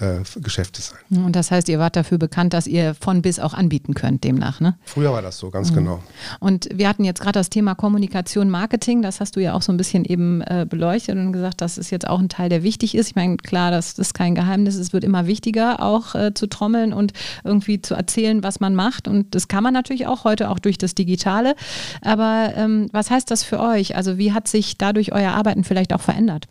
äh, 0.00 0.20
Geschäfte 0.40 0.82
sein. 0.82 1.24
Und 1.24 1.36
das 1.36 1.52
heißt, 1.52 1.68
ihr 1.68 1.78
wart 1.78 1.94
dafür 1.94 2.18
bekannt, 2.18 2.52
dass 2.52 2.66
ihr 2.66 2.94
von 2.94 3.22
bis 3.22 3.38
auch 3.38 3.54
anbieten 3.54 3.94
könnt, 3.94 4.24
demnach, 4.24 4.60
ne? 4.60 4.76
Früher 4.84 5.12
war 5.12 5.22
das 5.22 5.38
so, 5.38 5.50
ganz 5.50 5.70
mhm. 5.70 5.76
genau. 5.76 6.02
Und 6.40 6.68
wir 6.74 6.88
hatten 6.88 7.04
jetzt 7.04 7.20
gerade 7.20 7.38
das 7.38 7.48
Thema 7.48 7.76
Kommunikation, 7.76 8.50
Marketing, 8.50 9.02
das 9.02 9.20
hast 9.20 9.36
du 9.36 9.40
ja 9.40 9.54
auch 9.54 9.62
so 9.62 9.72
ein 9.72 9.76
bisschen 9.76 10.04
eben 10.04 10.40
äh, 10.42 10.66
beleuchtet 10.68 11.16
und 11.16 11.32
gesagt, 11.32 11.60
das 11.60 11.78
ist 11.78 11.90
jetzt 11.90 12.08
auch 12.08 12.18
ein 12.18 12.28
Teil, 12.28 12.48
der 12.48 12.64
wichtig 12.64 12.96
ist. 12.96 13.08
Ich 13.08 13.14
meine, 13.14 13.36
klar, 13.36 13.70
das, 13.70 13.94
das 13.94 14.08
ist 14.08 14.14
kein 14.14 14.34
Geheimnis, 14.34 14.74
es 14.74 14.92
wird 14.92 15.04
immer 15.04 15.28
wichtiger, 15.28 15.80
auch 15.80 16.16
äh, 16.16 16.34
zu 16.34 16.48
trommeln 16.48 16.92
und 16.92 17.12
irgendwie 17.44 17.80
zu 17.80 17.94
erzählen, 17.94 18.42
was 18.42 18.58
man 18.58 18.74
macht. 18.74 19.06
Und 19.06 19.34
das 19.36 19.46
kann 19.46 19.62
man 19.62 19.74
natürlich 19.74 20.08
auch 20.08 20.24
heute, 20.24 20.50
auch 20.50 20.58
durch 20.58 20.76
das 20.76 20.96
Digitale. 20.96 21.54
Aber 22.02 22.52
ähm, 22.56 22.88
was 22.90 23.10
heißt 23.10 23.30
das 23.30 23.44
für 23.44 23.60
euch? 23.60 23.94
Also 23.94 24.18
wie 24.18 24.32
hat 24.32 24.48
sich 24.48 24.76
dadurch 24.76 25.12
euer 25.12 25.30
Arbeiten 25.30 25.62
vielleicht 25.62 25.92
auch 25.92 26.00
verändert? 26.00 26.48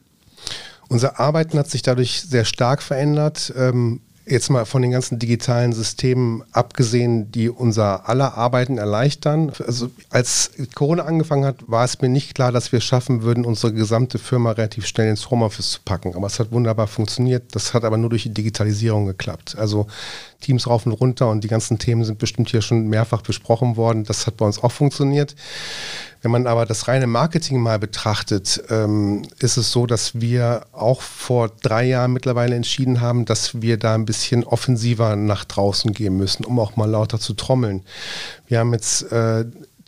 Unser 0.94 1.20
Arbeiten 1.20 1.58
hat 1.58 1.72
sich 1.72 1.82
dadurch 1.82 2.22
sehr 2.22 2.46
stark 2.46 2.84
verändert. 2.84 3.52
Ähm, 3.58 4.02
jetzt 4.28 4.52
mal 4.52 4.64
von 4.66 4.84
den 4.84 4.92
ganzen 4.92 5.18
digitalen 5.18 5.74
Systemen 5.74 6.44
abgesehen, 6.52 7.32
die 7.32 7.50
unser 7.50 8.08
aller 8.08 8.38
Arbeiten 8.38 8.78
erleichtern. 8.78 9.52
Also 9.66 9.90
als 10.12 10.52
Corona 10.76 11.06
angefangen 11.06 11.46
hat, 11.46 11.56
war 11.66 11.84
es 11.84 12.00
mir 12.00 12.10
nicht 12.10 12.36
klar, 12.36 12.52
dass 12.52 12.72
wir 12.72 12.80
schaffen 12.80 13.24
würden, 13.24 13.44
unsere 13.44 13.74
gesamte 13.74 14.20
Firma 14.20 14.52
relativ 14.52 14.86
schnell 14.86 15.10
ins 15.10 15.32
Homeoffice 15.32 15.72
zu 15.72 15.80
packen. 15.84 16.14
Aber 16.14 16.28
es 16.28 16.40
hat 16.40 16.52
wunderbar 16.52 16.86
funktioniert. 16.86 17.56
Das 17.56 17.74
hat 17.74 17.86
aber 17.86 17.98
nur 17.98 18.12
durch 18.12 18.24
die 18.24 18.34
Digitalisierung 18.34 19.08
geklappt. 19.08 19.56
Also 19.58 19.88
Teams 20.44 20.68
rauf 20.68 20.86
und 20.86 20.92
runter 20.92 21.30
und 21.30 21.44
die 21.44 21.48
ganzen 21.48 21.80
Themen 21.80 22.04
sind 22.06 22.20
bestimmt 22.20 22.50
hier 22.50 22.62
schon 22.62 22.88
mehrfach 22.88 23.22
besprochen 23.22 23.76
worden. 23.76 24.04
Das 24.04 24.28
hat 24.28 24.38
bei 24.38 24.46
uns 24.46 24.62
auch 24.62 24.72
funktioniert. 24.72 25.36
Wenn 26.22 26.32
man 26.32 26.48
aber 26.48 26.66
das 26.66 26.88
reine 26.88 27.06
Marketing 27.06 27.60
mal 27.60 27.80
betrachtet, 27.80 28.64
ähm, 28.70 29.24
ist 29.40 29.58
es 29.58 29.72
so, 29.72 29.86
dass 29.86 30.22
wir 30.22 30.66
auch 30.72 31.02
vor 31.02 31.50
drei 31.62 31.84
Jahren 31.84 32.14
mittlerweile 32.14 32.56
entschieden 32.56 33.02
haben, 33.02 33.26
dass 33.26 33.62
wir 33.62 33.78
da 33.78 33.94
ein 33.94 34.06
bisschen 34.06 34.46
offensiver 34.46 35.18
nach 35.18 35.44
draußen 35.44 35.92
gehen 35.92 36.16
müssen, 36.16 36.46
um 36.46 36.60
auch 36.60 36.78
mal 36.78 36.90
lauter 36.90 37.20
zu 37.20 37.34
trommeln. 37.34 37.82
Wir 38.48 38.60
haben 38.60 38.72
jetzt 38.72 39.12
äh, 39.12 39.46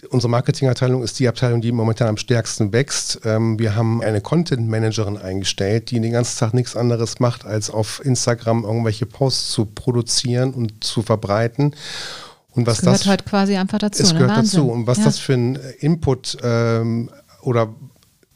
Unsere 0.10 0.30
Marketingabteilung 0.30 1.04
ist 1.04 1.20
die 1.20 1.28
Abteilung, 1.28 1.62
die 1.62 1.72
momentan 1.72 2.08
am 2.08 2.18
stärksten 2.18 2.74
wächst. 2.74 3.22
Ähm, 3.26 3.60
wir 3.60 3.76
haben 3.76 4.02
eine 4.02 4.22
Content 4.22 4.68
Managerin 4.68 5.18
eingestellt, 5.18 5.92
die 5.92 6.00
den 6.00 6.12
ganzen 6.12 6.40
Tag 6.40 6.54
nichts 6.54 6.76
anderes 6.76 7.20
macht, 7.20 7.46
als 7.46 7.70
auf 7.70 8.04
Instagram 8.04 8.64
irgendwelche 8.64 9.06
Posts 9.06 9.52
zu 9.52 9.66
produzieren 9.66 10.54
und 10.54 10.84
zu 10.84 11.02
verbreiten. 11.02 11.76
Und 12.52 12.68
was 12.68 12.78
das 12.78 12.84
gehört 12.84 13.00
das, 13.00 13.08
halt 13.08 13.26
quasi 13.26 13.56
einfach 13.56 13.80
dazu. 13.80 14.04
Es 14.04 14.14
ne? 14.14 14.20
gehört 14.20 14.38
Wahnsinn. 14.38 14.62
dazu. 14.62 14.72
Und 14.72 14.88
was 14.88 15.00
ja. 15.00 15.04
das 15.06 15.20
für 15.20 15.34
ein 15.34 15.60
Input 15.80 16.38
ähm, 16.44 17.10
oder 17.42 17.70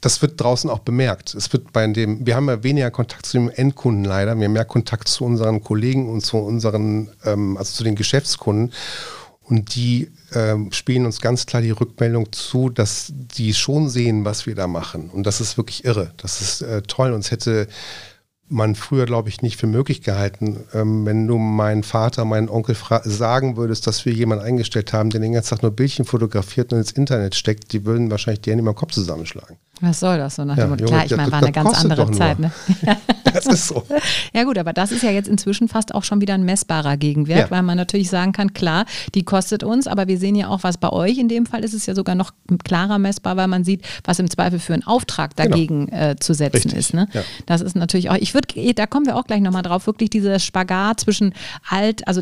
das 0.00 0.22
wird 0.22 0.40
draußen 0.40 0.70
auch 0.70 0.78
bemerkt. 0.80 1.34
Es 1.34 1.52
wird 1.52 1.72
bei 1.72 1.86
dem, 1.86 2.26
wir 2.26 2.34
haben 2.34 2.48
ja 2.48 2.62
weniger 2.62 2.90
Kontakt 2.90 3.26
zu 3.26 3.38
dem 3.38 3.50
Endkunden 3.50 4.04
leider, 4.04 4.36
wir 4.36 4.46
haben 4.46 4.52
mehr 4.52 4.64
Kontakt 4.64 5.08
zu 5.08 5.24
unseren 5.24 5.62
Kollegen 5.62 6.08
und 6.08 6.22
zu 6.22 6.38
unseren, 6.38 7.10
ähm, 7.24 7.56
also 7.56 7.72
zu 7.74 7.84
den 7.84 7.96
Geschäftskunden. 7.96 8.72
Und 9.50 9.74
die 9.74 10.12
ähm, 10.32 10.70
spielen 10.70 11.04
uns 11.04 11.20
ganz 11.20 11.44
klar 11.44 11.60
die 11.60 11.72
Rückmeldung 11.72 12.30
zu, 12.30 12.70
dass 12.70 13.12
die 13.12 13.52
schon 13.52 13.88
sehen, 13.88 14.24
was 14.24 14.46
wir 14.46 14.54
da 14.54 14.68
machen. 14.68 15.10
Und 15.10 15.24
das 15.24 15.40
ist 15.40 15.56
wirklich 15.56 15.84
irre. 15.84 16.14
Das 16.18 16.40
ist 16.40 16.62
äh, 16.62 16.82
toll. 16.82 17.12
Uns 17.12 17.32
hätte 17.32 17.66
man 18.48 18.76
früher, 18.76 19.06
glaube 19.06 19.28
ich, 19.28 19.42
nicht 19.42 19.58
für 19.58 19.66
möglich 19.66 20.02
gehalten. 20.02 20.64
Ähm, 20.72 21.04
wenn 21.04 21.26
du 21.26 21.36
meinen 21.36 21.82
Vater, 21.82 22.24
meinen 22.24 22.48
Onkel 22.48 22.76
sagen 23.02 23.56
würdest, 23.56 23.88
dass 23.88 24.04
wir 24.04 24.12
jemanden 24.12 24.44
eingestellt 24.44 24.92
haben, 24.92 25.10
der 25.10 25.20
den 25.20 25.32
ganzen 25.32 25.50
Tag 25.50 25.62
nur 25.62 25.72
Bildchen 25.72 26.04
fotografiert 26.04 26.72
und 26.72 26.78
ins 26.78 26.92
Internet 26.92 27.34
steckt, 27.34 27.72
die 27.72 27.84
würden 27.84 28.10
wahrscheinlich 28.10 28.42
die 28.42 28.50
Hände 28.50 28.64
im 28.64 28.74
Kopf 28.74 28.92
zusammenschlagen. 28.92 29.56
Was 29.80 30.00
soll 30.00 30.18
das 30.18 30.36
so 30.36 30.44
nach 30.44 30.56
ja, 30.58 30.64
dem 30.64 30.70
Motto? 30.70 30.84
Klar, 30.84 31.06
ich 31.06 31.16
meine, 31.16 31.32
war 31.32 31.42
eine 31.42 31.52
ganz 31.52 31.80
andere 31.82 32.10
Zeit. 32.10 32.38
Ne? 32.38 32.52
das 33.24 33.46
ist 33.46 33.68
so. 33.68 33.82
ja 34.34 34.44
gut, 34.44 34.58
aber 34.58 34.74
das 34.74 34.92
ist 34.92 35.02
ja 35.02 35.10
jetzt 35.10 35.28
inzwischen 35.28 35.68
fast 35.68 35.94
auch 35.94 36.04
schon 36.04 36.20
wieder 36.20 36.34
ein 36.34 36.44
messbarer 36.44 36.98
Gegenwert, 36.98 37.38
ja. 37.38 37.50
weil 37.50 37.62
man 37.62 37.78
natürlich 37.78 38.10
sagen 38.10 38.32
kann, 38.32 38.52
klar, 38.52 38.84
die 39.14 39.22
kostet 39.22 39.64
uns, 39.64 39.86
aber 39.86 40.06
wir 40.06 40.18
sehen 40.18 40.34
ja 40.34 40.48
auch, 40.48 40.62
was 40.62 40.76
bei 40.76 40.90
euch 40.90 41.16
in 41.16 41.28
dem 41.28 41.46
Fall 41.46 41.64
ist 41.64 41.72
es 41.72 41.86
ja 41.86 41.94
sogar 41.94 42.14
noch 42.14 42.32
klarer 42.62 42.98
messbar, 42.98 43.36
weil 43.36 43.48
man 43.48 43.64
sieht, 43.64 43.82
was 44.04 44.18
im 44.18 44.28
Zweifel 44.28 44.58
für 44.58 44.74
einen 44.74 44.86
Auftrag 44.86 45.34
genau. 45.34 45.48
dagegen 45.48 45.86
genau. 45.86 46.10
äh, 46.10 46.16
zu 46.16 46.34
setzen 46.34 46.56
Richtig. 46.56 46.78
ist. 46.78 46.94
Ne? 46.94 47.08
Ja. 47.12 47.22
Das 47.46 47.62
ist 47.62 47.74
natürlich 47.74 48.10
auch, 48.10 48.16
ich 48.16 48.34
würde, 48.34 48.74
da 48.74 48.86
kommen 48.86 49.06
wir 49.06 49.16
auch 49.16 49.24
gleich 49.24 49.40
nochmal 49.40 49.62
drauf, 49.62 49.86
wirklich 49.86 50.10
dieser 50.10 50.38
Spagat 50.38 51.00
zwischen 51.00 51.32
alt, 51.68 52.06
also 52.06 52.20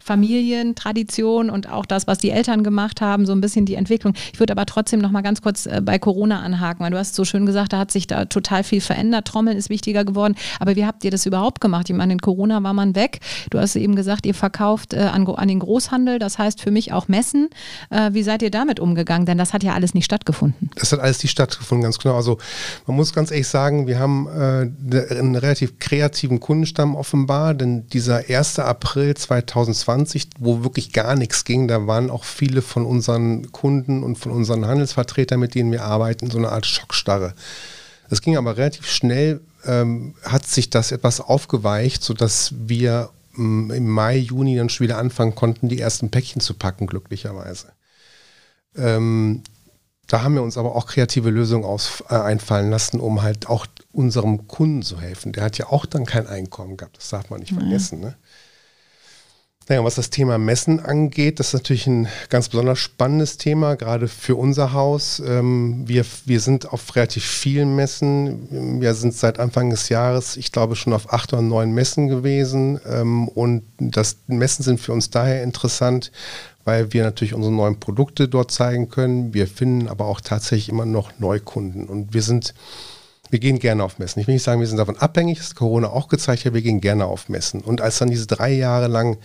Familien, 0.00 0.74
Tradition 0.74 1.48
und 1.48 1.70
auch 1.70 1.86
das, 1.86 2.08
was 2.08 2.18
die 2.18 2.30
Eltern 2.30 2.64
gemacht 2.64 3.00
haben, 3.00 3.24
so 3.24 3.32
ein 3.32 3.40
bisschen 3.40 3.66
die 3.66 3.76
Entwicklung. 3.76 4.14
Ich 4.32 4.40
würde 4.40 4.52
aber 4.52 4.66
trotzdem 4.66 5.00
nochmal 5.00 5.22
ganz 5.22 5.42
kurz 5.42 5.66
äh, 5.66 5.80
bei 5.80 5.98
Corona 5.98 6.40
anhaken 6.40 6.71
weil 6.80 6.90
du 6.90 6.98
hast 6.98 7.14
so 7.14 7.24
schön 7.24 7.46
gesagt, 7.46 7.72
da 7.72 7.78
hat 7.78 7.90
sich 7.90 8.06
da 8.06 8.24
total 8.24 8.64
viel 8.64 8.80
verändert. 8.80 9.26
Trommeln 9.26 9.56
ist 9.56 9.70
wichtiger 9.70 10.04
geworden. 10.04 10.34
Aber 10.60 10.76
wie 10.76 10.86
habt 10.86 11.04
ihr 11.04 11.10
das 11.10 11.26
überhaupt 11.26 11.60
gemacht? 11.60 11.88
Ich 11.90 11.96
meine, 11.96 12.12
in 12.12 12.20
Corona 12.20 12.62
war 12.62 12.72
man 12.72 12.94
weg. 12.94 13.20
Du 13.50 13.58
hast 13.58 13.76
eben 13.76 13.96
gesagt, 13.96 14.26
ihr 14.26 14.34
verkauft 14.34 14.94
äh, 14.94 15.00
an, 15.00 15.26
an, 15.26 15.48
den 15.48 15.58
Großhandel, 15.58 16.18
das 16.18 16.38
heißt 16.38 16.60
für 16.60 16.70
mich 16.70 16.92
auch 16.92 17.08
Messen. 17.08 17.48
Äh, 17.90 18.10
wie 18.12 18.22
seid 18.22 18.42
ihr 18.42 18.50
damit 18.50 18.80
umgegangen? 18.80 19.26
Denn 19.26 19.38
das 19.38 19.52
hat 19.52 19.62
ja 19.62 19.74
alles 19.74 19.94
nicht 19.94 20.04
stattgefunden. 20.04 20.70
Das 20.76 20.92
hat 20.92 21.00
alles 21.00 21.22
nicht 21.22 21.32
stattgefunden, 21.32 21.82
ganz 21.82 21.98
genau. 21.98 22.16
Also 22.16 22.38
man 22.86 22.96
muss 22.96 23.12
ganz 23.12 23.30
ehrlich 23.30 23.48
sagen, 23.48 23.86
wir 23.86 23.98
haben 23.98 24.26
äh, 24.26 25.14
einen 25.14 25.36
relativ 25.36 25.78
kreativen 25.78 26.40
Kundenstamm 26.40 26.94
offenbar, 26.94 27.54
denn 27.54 27.86
dieser 27.88 28.28
1. 28.28 28.58
April 28.58 29.14
2020, 29.14 30.30
wo 30.38 30.64
wirklich 30.64 30.92
gar 30.92 31.16
nichts 31.16 31.44
ging, 31.44 31.68
da 31.68 31.86
waren 31.86 32.10
auch 32.10 32.24
viele 32.24 32.62
von 32.62 32.84
unseren 32.84 33.52
Kunden 33.52 34.02
und 34.02 34.16
von 34.16 34.32
unseren 34.32 34.66
Handelsvertretern, 34.66 35.38
mit 35.38 35.54
denen 35.54 35.72
wir 35.72 35.84
arbeiten, 35.84 36.30
so 36.30 36.38
eine 36.38 36.50
Art 36.50 36.61
Art 36.62 36.66
Schockstarre. 36.66 37.34
Es 38.08 38.22
ging 38.22 38.36
aber 38.36 38.56
relativ 38.56 38.86
schnell, 38.86 39.40
ähm, 39.64 40.14
hat 40.22 40.46
sich 40.46 40.70
das 40.70 40.92
etwas 40.92 41.20
aufgeweicht, 41.20 42.02
sodass 42.02 42.54
wir 42.56 43.10
ähm, 43.36 43.70
im 43.70 43.88
Mai, 43.88 44.16
Juni 44.16 44.56
dann 44.56 44.68
schon 44.68 44.84
wieder 44.84 44.98
anfangen 44.98 45.34
konnten, 45.34 45.68
die 45.68 45.80
ersten 45.80 46.10
Päckchen 46.10 46.40
zu 46.40 46.54
packen, 46.54 46.86
glücklicherweise. 46.86 47.72
Ähm, 48.76 49.42
da 50.06 50.22
haben 50.22 50.34
wir 50.34 50.42
uns 50.42 50.58
aber 50.58 50.76
auch 50.76 50.86
kreative 50.86 51.30
Lösungen 51.30 51.64
aus, 51.64 52.04
äh, 52.10 52.14
einfallen 52.14 52.70
lassen, 52.70 53.00
um 53.00 53.22
halt 53.22 53.48
auch 53.48 53.66
unserem 53.92 54.46
Kunden 54.46 54.82
zu 54.82 55.00
helfen. 55.00 55.32
Der 55.32 55.44
hat 55.44 55.58
ja 55.58 55.68
auch 55.68 55.86
dann 55.86 56.04
kein 56.04 56.26
Einkommen 56.26 56.76
gehabt, 56.76 56.98
das 56.98 57.08
darf 57.08 57.30
man 57.30 57.40
nicht 57.40 57.54
vergessen. 57.54 58.00
Ne? 58.00 58.16
Naja, 59.68 59.84
was 59.84 59.94
das 59.94 60.10
Thema 60.10 60.38
Messen 60.38 60.80
angeht, 60.80 61.38
das 61.38 61.48
ist 61.48 61.52
natürlich 61.54 61.86
ein 61.86 62.08
ganz 62.28 62.48
besonders 62.48 62.80
spannendes 62.80 63.36
Thema, 63.36 63.76
gerade 63.76 64.08
für 64.08 64.34
unser 64.34 64.72
Haus. 64.72 65.22
Ähm, 65.24 65.84
wir, 65.86 66.04
wir 66.24 66.40
sind 66.40 66.72
auf 66.72 66.94
relativ 66.96 67.24
vielen 67.24 67.76
Messen. 67.76 68.80
Wir 68.80 68.94
sind 68.94 69.14
seit 69.14 69.38
Anfang 69.38 69.70
des 69.70 69.88
Jahres, 69.88 70.36
ich 70.36 70.50
glaube, 70.50 70.74
schon 70.74 70.92
auf 70.92 71.12
acht 71.12 71.32
oder 71.32 71.42
neun 71.42 71.72
Messen 71.72 72.08
gewesen. 72.08 72.80
Ähm, 72.86 73.28
und 73.28 73.62
das 73.78 74.16
Messen 74.26 74.64
sind 74.64 74.80
für 74.80 74.92
uns 74.92 75.10
daher 75.10 75.44
interessant, 75.44 76.10
weil 76.64 76.92
wir 76.92 77.04
natürlich 77.04 77.34
unsere 77.34 77.54
neuen 77.54 77.78
Produkte 77.78 78.28
dort 78.28 78.50
zeigen 78.50 78.88
können. 78.88 79.32
Wir 79.32 79.46
finden 79.46 79.88
aber 79.88 80.06
auch 80.06 80.20
tatsächlich 80.20 80.70
immer 80.70 80.86
noch 80.86 81.12
Neukunden. 81.20 81.86
Und 81.86 82.14
wir 82.14 82.22
sind 82.22 82.54
wir 83.32 83.38
gehen 83.38 83.58
gerne 83.58 83.82
auf 83.82 83.98
Messen. 83.98 84.20
Ich 84.20 84.26
will 84.26 84.34
nicht 84.34 84.42
sagen, 84.42 84.60
wir 84.60 84.68
sind 84.68 84.76
davon 84.76 84.98
abhängig, 84.98 85.38
das 85.38 85.54
Corona 85.54 85.88
auch 85.88 86.08
gezeigt 86.08 86.44
hat, 86.44 86.52
wir 86.52 86.60
gehen 86.60 86.82
gerne 86.82 87.06
auf 87.06 87.30
Messen. 87.30 87.62
Und 87.62 87.80
als 87.80 87.96
dann 87.96 88.10
diese 88.10 88.26
drei 88.26 88.52
Jahre 88.52 88.88
lang 88.88 89.16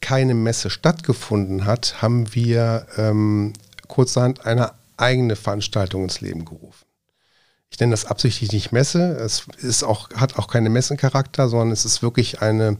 keine 0.00 0.34
Messe 0.34 0.70
stattgefunden 0.70 1.64
hat, 1.64 2.00
haben 2.00 2.32
wir 2.32 2.86
ähm, 2.96 3.54
kurzerhand 3.88 4.46
eine 4.46 4.70
eigene 4.96 5.34
Veranstaltung 5.34 6.04
ins 6.04 6.20
Leben 6.20 6.44
gerufen. 6.44 6.86
Ich 7.68 7.80
nenne 7.80 7.90
das 7.90 8.04
absichtlich 8.04 8.52
nicht 8.52 8.70
Messe. 8.70 9.16
Es 9.16 9.48
ist 9.60 9.82
auch, 9.82 10.10
hat 10.12 10.38
auch 10.38 10.46
keine 10.46 10.70
Messencharakter, 10.70 11.48
sondern 11.48 11.72
es 11.72 11.84
ist 11.84 12.02
wirklich 12.02 12.42
eine 12.42 12.76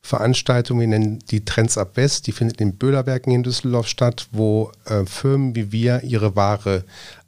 Veranstaltung, 0.00 0.80
wir 0.80 0.86
nennen 0.86 1.18
die 1.30 1.44
Trends 1.44 1.76
ab 1.76 1.98
West, 1.98 2.26
die 2.26 2.32
findet 2.32 2.62
in 2.62 2.78
Böhlerbergen 2.78 3.30
in 3.30 3.42
Düsseldorf 3.42 3.88
statt, 3.88 4.28
wo 4.32 4.72
äh, 4.86 5.04
Firmen 5.04 5.54
wie 5.54 5.70
wir 5.70 6.02
ihre 6.02 6.34
Ware 6.34 6.84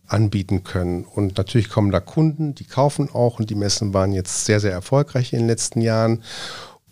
anbieten 0.06 0.64
können. 0.64 1.04
Und 1.04 1.38
natürlich 1.38 1.68
kommen 1.68 1.90
da 1.90 2.00
Kunden, 2.00 2.54
die 2.54 2.64
kaufen 2.64 3.08
auch 3.12 3.38
und 3.38 3.50
die 3.50 3.54
Messen 3.54 3.94
waren 3.94 4.12
jetzt 4.12 4.44
sehr, 4.44 4.60
sehr 4.60 4.72
erfolgreich 4.72 5.32
in 5.32 5.40
den 5.40 5.48
letzten 5.48 5.80
Jahren. 5.80 6.22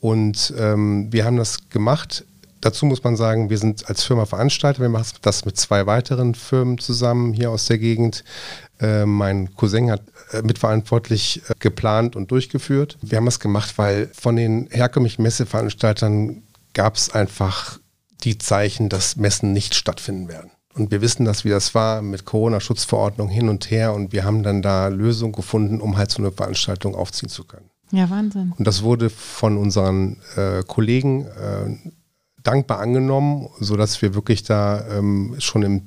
Und 0.00 0.52
ähm, 0.59 1.12
wir 1.12 1.25
haben 1.25 1.37
das 1.37 1.68
gemacht, 1.71 2.25
dazu 2.64 2.87
muss 2.87 3.04
man 3.04 3.16
sagen, 3.16 3.50
wir 3.50 3.59
sind 3.59 3.88
als 3.88 4.04
Firma 4.04 4.26
Veranstalter. 4.26 4.80
Wir 4.80 4.88
machen 4.88 5.18
das 5.23 5.44
mit 5.44 5.56
zwei 5.56 5.87
weiteren 5.87 6.35
Firmen 6.35 6.78
zusammen 6.78 7.33
hier 7.33 7.50
aus 7.50 7.66
der 7.66 7.78
Gegend. 7.78 8.25
Äh, 8.80 9.06
mein 9.06 9.54
Cousin 9.54 9.90
hat 9.90 10.02
äh, 10.33 10.42
mitverantwortlich 10.42 11.42
äh, 11.49 11.54
geplant 11.59 12.16
und 12.16 12.30
durchgeführt. 12.30 12.99
Wir 13.02 13.18
haben 13.18 13.26
es 13.26 13.40
gemacht, 13.40 13.76
weil 13.76 14.11
von 14.14 14.37
den 14.37 14.68
herkömmlichen 14.71 15.23
Messeveranstaltern 15.23 16.42
gab 16.73 16.97
es 16.97 17.11
einfach 17.11 17.78
die 18.23 18.38
Zeichen, 18.38 18.88
dass 18.88 19.16
Messen 19.16 19.52
nicht 19.52 19.75
stattfinden 19.75 20.28
werden. 20.28 20.50
Und 20.75 20.90
wir 20.90 21.00
wissen 21.00 21.25
das, 21.25 21.45
wie 21.45 21.50
das 21.50 21.75
war 21.75 22.02
mit 22.02 22.25
Corona-Schutzverordnung 22.25 23.28
hin 23.28 23.49
und 23.49 23.71
her. 23.71 23.95
Und 23.95 24.12
wir 24.12 24.25
haben 24.25 24.43
dann 24.43 24.61
da 24.61 24.88
Lösungen 24.88 25.33
gefunden, 25.33 25.81
um 25.81 25.97
halt 25.97 26.11
so 26.11 26.19
eine 26.19 26.33
Veranstaltung 26.33 26.95
aufziehen 26.95 27.28
zu 27.28 27.45
können. 27.45 27.71
Ja, 27.93 28.11
Wahnsinn. 28.11 28.52
Und 28.59 28.66
das 28.66 28.83
wurde 28.83 29.09
von 29.09 29.57
unseren 29.57 30.16
äh, 30.37 30.64
Kollegen 30.66 31.26
äh, 31.26 31.90
dankbar 32.43 32.81
angenommen, 32.81 33.49
sodass 33.61 34.02
wir 34.02 34.14
wirklich 34.14 34.43
da 34.43 34.85
ähm, 34.88 35.37
schon 35.38 35.62
im, 35.62 35.83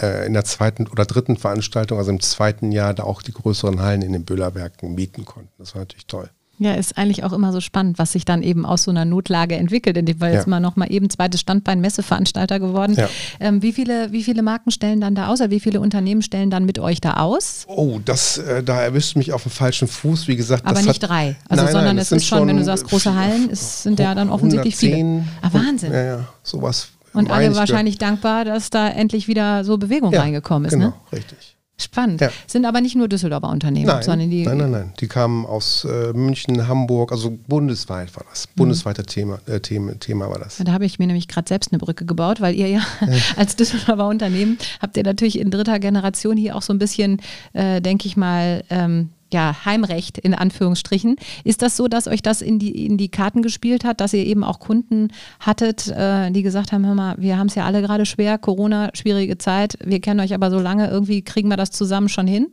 äh, 0.00 0.26
in 0.26 0.32
der 0.32 0.44
zweiten 0.44 0.86
oder 0.86 1.04
dritten 1.04 1.36
Veranstaltung, 1.36 1.98
also 1.98 2.10
im 2.10 2.20
zweiten 2.20 2.72
Jahr, 2.72 2.94
da 2.94 3.02
auch 3.02 3.20
die 3.20 3.32
größeren 3.32 3.80
Hallen 3.80 4.02
in 4.02 4.12
den 4.12 4.24
Böhlerwerken 4.24 4.94
mieten 4.94 5.26
konnten. 5.26 5.52
Das 5.58 5.74
war 5.74 5.82
natürlich 5.82 6.06
toll. 6.06 6.30
Ja, 6.62 6.74
ist 6.74 6.96
eigentlich 6.98 7.24
auch 7.24 7.32
immer 7.32 7.52
so 7.52 7.60
spannend, 7.60 7.98
was 7.98 8.12
sich 8.12 8.24
dann 8.24 8.42
eben 8.42 8.64
aus 8.64 8.84
so 8.84 8.90
einer 8.90 9.04
Notlage 9.04 9.56
entwickelt. 9.56 9.96
In 9.96 10.06
dem 10.06 10.18
Fall 10.18 10.32
jetzt 10.32 10.46
ja. 10.46 10.50
mal 10.50 10.60
nochmal 10.60 10.92
eben 10.92 11.10
zweites 11.10 11.40
Standbein 11.40 11.80
Messeveranstalter 11.80 12.60
geworden. 12.60 12.94
Ja. 12.96 13.08
Ähm, 13.40 13.62
wie, 13.62 13.72
viele, 13.72 14.12
wie 14.12 14.22
viele 14.22 14.42
Marken 14.42 14.70
stellen 14.70 15.00
dann 15.00 15.14
da 15.14 15.28
aus 15.28 15.40
oder 15.40 15.50
wie 15.50 15.60
viele 15.60 15.80
Unternehmen 15.80 16.22
stellen 16.22 16.50
dann 16.50 16.64
mit 16.64 16.78
euch 16.78 17.00
da 17.00 17.14
aus? 17.14 17.64
Oh, 17.68 18.00
das, 18.04 18.38
äh, 18.38 18.62
da 18.62 18.80
erwischt 18.80 19.16
mich 19.16 19.32
auf 19.32 19.42
dem 19.42 19.52
falschen 19.52 19.88
Fuß. 19.88 20.28
Wie 20.28 20.36
gesagt, 20.36 20.66
aber 20.66 20.80
nicht 20.80 21.02
hat, 21.02 21.08
drei. 21.08 21.36
Also, 21.48 21.64
nein, 21.64 21.72
sondern 21.72 21.96
nein, 21.96 22.02
es 22.02 22.12
ist 22.12 22.26
schon, 22.26 22.46
wenn 22.46 22.56
du 22.56 22.64
sagst, 22.64 22.86
große 22.88 23.14
Hallen, 23.14 23.50
es 23.50 23.82
sind 23.82 23.98
ja 23.98 24.14
dann 24.14 24.30
offensichtlich 24.30 24.74
110, 24.74 25.24
viele. 25.24 25.24
Ah, 25.42 25.48
Wahnsinn. 25.52 25.92
Ja, 25.92 26.04
ja, 26.04 26.28
sowas. 26.42 26.88
Und 27.14 27.30
alle 27.30 27.54
wahrscheinlich 27.54 27.98
dankbar, 27.98 28.44
dass 28.44 28.70
da 28.70 28.88
endlich 28.88 29.28
wieder 29.28 29.64
so 29.64 29.78
Bewegung 29.78 30.12
ja, 30.12 30.20
reingekommen 30.20 30.66
ist. 30.66 30.72
Genau, 30.72 30.86
ne? 30.86 30.94
richtig. 31.12 31.56
Spannend. 31.82 32.20
Ja. 32.20 32.30
Sind 32.46 32.64
aber 32.64 32.80
nicht 32.80 32.96
nur 32.96 33.08
Düsseldorfer 33.08 33.48
Unternehmen, 33.48 33.86
nein, 33.86 34.02
sondern 34.02 34.30
die. 34.30 34.44
Nein, 34.44 34.58
nein, 34.58 34.70
nein. 34.70 34.92
Die 35.00 35.08
kamen 35.08 35.46
aus 35.46 35.84
äh, 35.84 36.12
München, 36.12 36.68
Hamburg, 36.68 37.12
also 37.12 37.36
bundesweit 37.48 38.14
war 38.16 38.24
das. 38.30 38.46
Mhm. 38.46 38.50
Bundesweiter 38.56 39.04
Thema, 39.04 39.40
äh, 39.46 39.60
Thema, 39.60 39.98
Thema 39.98 40.30
war 40.30 40.38
das. 40.38 40.58
Da 40.58 40.72
habe 40.72 40.84
ich 40.84 40.98
mir 40.98 41.06
nämlich 41.06 41.28
gerade 41.28 41.48
selbst 41.48 41.72
eine 41.72 41.78
Brücke 41.78 42.04
gebaut, 42.04 42.40
weil 42.40 42.54
ihr 42.54 42.68
ja, 42.68 42.80
ja. 43.00 43.06
als 43.36 43.56
Düsseldorfer 43.56 44.06
Unternehmen 44.08 44.58
habt 44.80 44.96
ihr 44.96 45.02
natürlich 45.02 45.38
in 45.38 45.50
dritter 45.50 45.78
Generation 45.78 46.36
hier 46.36 46.56
auch 46.56 46.62
so 46.62 46.72
ein 46.72 46.78
bisschen, 46.78 47.20
äh, 47.52 47.80
denke 47.80 48.06
ich 48.06 48.16
mal, 48.16 48.64
ähm, 48.70 49.10
ja, 49.32 49.64
Heimrecht 49.64 50.18
in 50.18 50.34
Anführungsstrichen. 50.34 51.16
Ist 51.44 51.62
das 51.62 51.76
so, 51.76 51.88
dass 51.88 52.06
euch 52.06 52.22
das 52.22 52.42
in 52.42 52.58
die, 52.58 52.86
in 52.86 52.98
die 52.98 53.08
Karten 53.08 53.42
gespielt 53.42 53.84
hat, 53.84 54.00
dass 54.00 54.12
ihr 54.12 54.24
eben 54.24 54.44
auch 54.44 54.60
Kunden 54.60 55.08
hattet, 55.40 55.88
äh, 55.88 56.30
die 56.30 56.42
gesagt 56.42 56.72
haben, 56.72 56.86
hör 56.86 56.94
mal, 56.94 57.14
wir 57.18 57.38
haben 57.38 57.48
es 57.48 57.54
ja 57.54 57.64
alle 57.64 57.82
gerade 57.82 58.06
schwer, 58.06 58.38
Corona, 58.38 58.90
schwierige 58.94 59.38
Zeit, 59.38 59.78
wir 59.84 60.00
kennen 60.00 60.20
euch 60.20 60.34
aber 60.34 60.50
so 60.50 60.58
lange, 60.58 60.88
irgendwie 60.88 61.22
kriegen 61.22 61.48
wir 61.48 61.56
das 61.56 61.70
zusammen 61.70 62.08
schon 62.08 62.26
hin? 62.26 62.52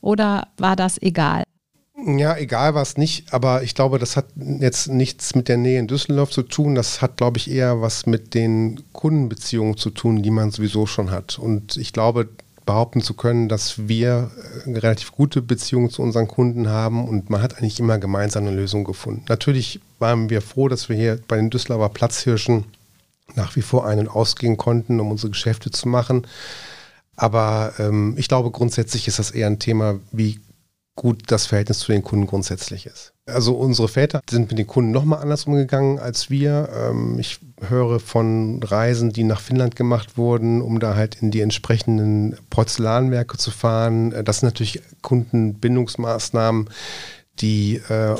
Oder 0.00 0.48
war 0.56 0.76
das 0.76 1.00
egal? 1.00 1.44
Ja, 2.06 2.36
egal 2.36 2.74
war 2.74 2.82
es 2.82 2.96
nicht, 2.96 3.32
aber 3.34 3.64
ich 3.64 3.74
glaube, 3.74 3.98
das 3.98 4.16
hat 4.16 4.26
jetzt 4.36 4.88
nichts 4.88 5.34
mit 5.34 5.48
der 5.48 5.56
Nähe 5.56 5.80
in 5.80 5.88
Düsseldorf 5.88 6.30
zu 6.30 6.42
tun. 6.42 6.76
Das 6.76 7.02
hat, 7.02 7.16
glaube 7.16 7.38
ich, 7.38 7.50
eher 7.50 7.80
was 7.80 8.06
mit 8.06 8.34
den 8.34 8.80
Kundenbeziehungen 8.92 9.76
zu 9.76 9.90
tun, 9.90 10.22
die 10.22 10.30
man 10.30 10.52
sowieso 10.52 10.86
schon 10.86 11.10
hat. 11.10 11.40
Und 11.40 11.76
ich 11.76 11.92
glaube, 11.92 12.28
behaupten 12.68 13.00
zu 13.00 13.14
können, 13.14 13.48
dass 13.48 13.88
wir 13.88 14.30
eine 14.66 14.76
äh, 14.76 14.80
relativ 14.80 15.12
gute 15.12 15.40
Beziehung 15.40 15.88
zu 15.88 16.02
unseren 16.02 16.28
Kunden 16.28 16.68
haben 16.68 17.08
und 17.08 17.30
man 17.30 17.40
hat 17.40 17.56
eigentlich 17.56 17.80
immer 17.80 17.96
gemeinsam 17.96 18.46
eine 18.46 18.54
Lösung 18.54 18.84
gefunden. 18.84 19.24
Natürlich 19.30 19.80
waren 19.98 20.28
wir 20.28 20.42
froh, 20.42 20.68
dass 20.68 20.90
wir 20.90 20.96
hier 20.96 21.18
bei 21.28 21.36
den 21.36 21.48
Düsseldorfer 21.48 21.88
Platzhirschen 21.88 22.64
nach 23.34 23.56
wie 23.56 23.62
vor 23.62 23.86
ein- 23.86 23.98
und 23.98 24.08
ausgehen 24.08 24.58
konnten, 24.58 25.00
um 25.00 25.10
unsere 25.10 25.30
Geschäfte 25.30 25.70
zu 25.70 25.88
machen. 25.88 26.26
Aber 27.16 27.72
ähm, 27.78 28.14
ich 28.18 28.28
glaube, 28.28 28.50
grundsätzlich 28.50 29.08
ist 29.08 29.18
das 29.18 29.30
eher 29.30 29.46
ein 29.46 29.58
Thema, 29.58 29.98
wie 30.12 30.38
gut 30.98 31.22
das 31.28 31.46
Verhältnis 31.46 31.78
zu 31.78 31.92
den 31.92 32.02
Kunden 32.02 32.26
grundsätzlich 32.26 32.84
ist. 32.84 33.12
Also 33.24 33.54
unsere 33.54 33.88
Väter 33.88 34.20
sind 34.28 34.50
mit 34.50 34.58
den 34.58 34.66
Kunden 34.66 34.90
nochmal 34.90 35.20
anders 35.22 35.44
umgegangen 35.44 36.00
als 36.00 36.28
wir. 36.28 36.68
Ähm, 36.74 37.18
ich 37.20 37.38
höre 37.68 38.00
von 38.00 38.60
Reisen, 38.62 39.10
die 39.10 39.22
nach 39.22 39.40
Finnland 39.40 39.76
gemacht 39.76 40.18
wurden, 40.18 40.60
um 40.60 40.80
da 40.80 40.96
halt 40.96 41.22
in 41.22 41.30
die 41.30 41.40
entsprechenden 41.40 42.36
Porzellanwerke 42.50 43.38
zu 43.38 43.52
fahren. 43.52 44.10
Äh, 44.10 44.24
das 44.24 44.40
sind 44.40 44.48
natürlich 44.48 44.82
Kundenbindungsmaßnahmen, 45.02 46.68
die 47.38 47.76
äh, 47.76 48.16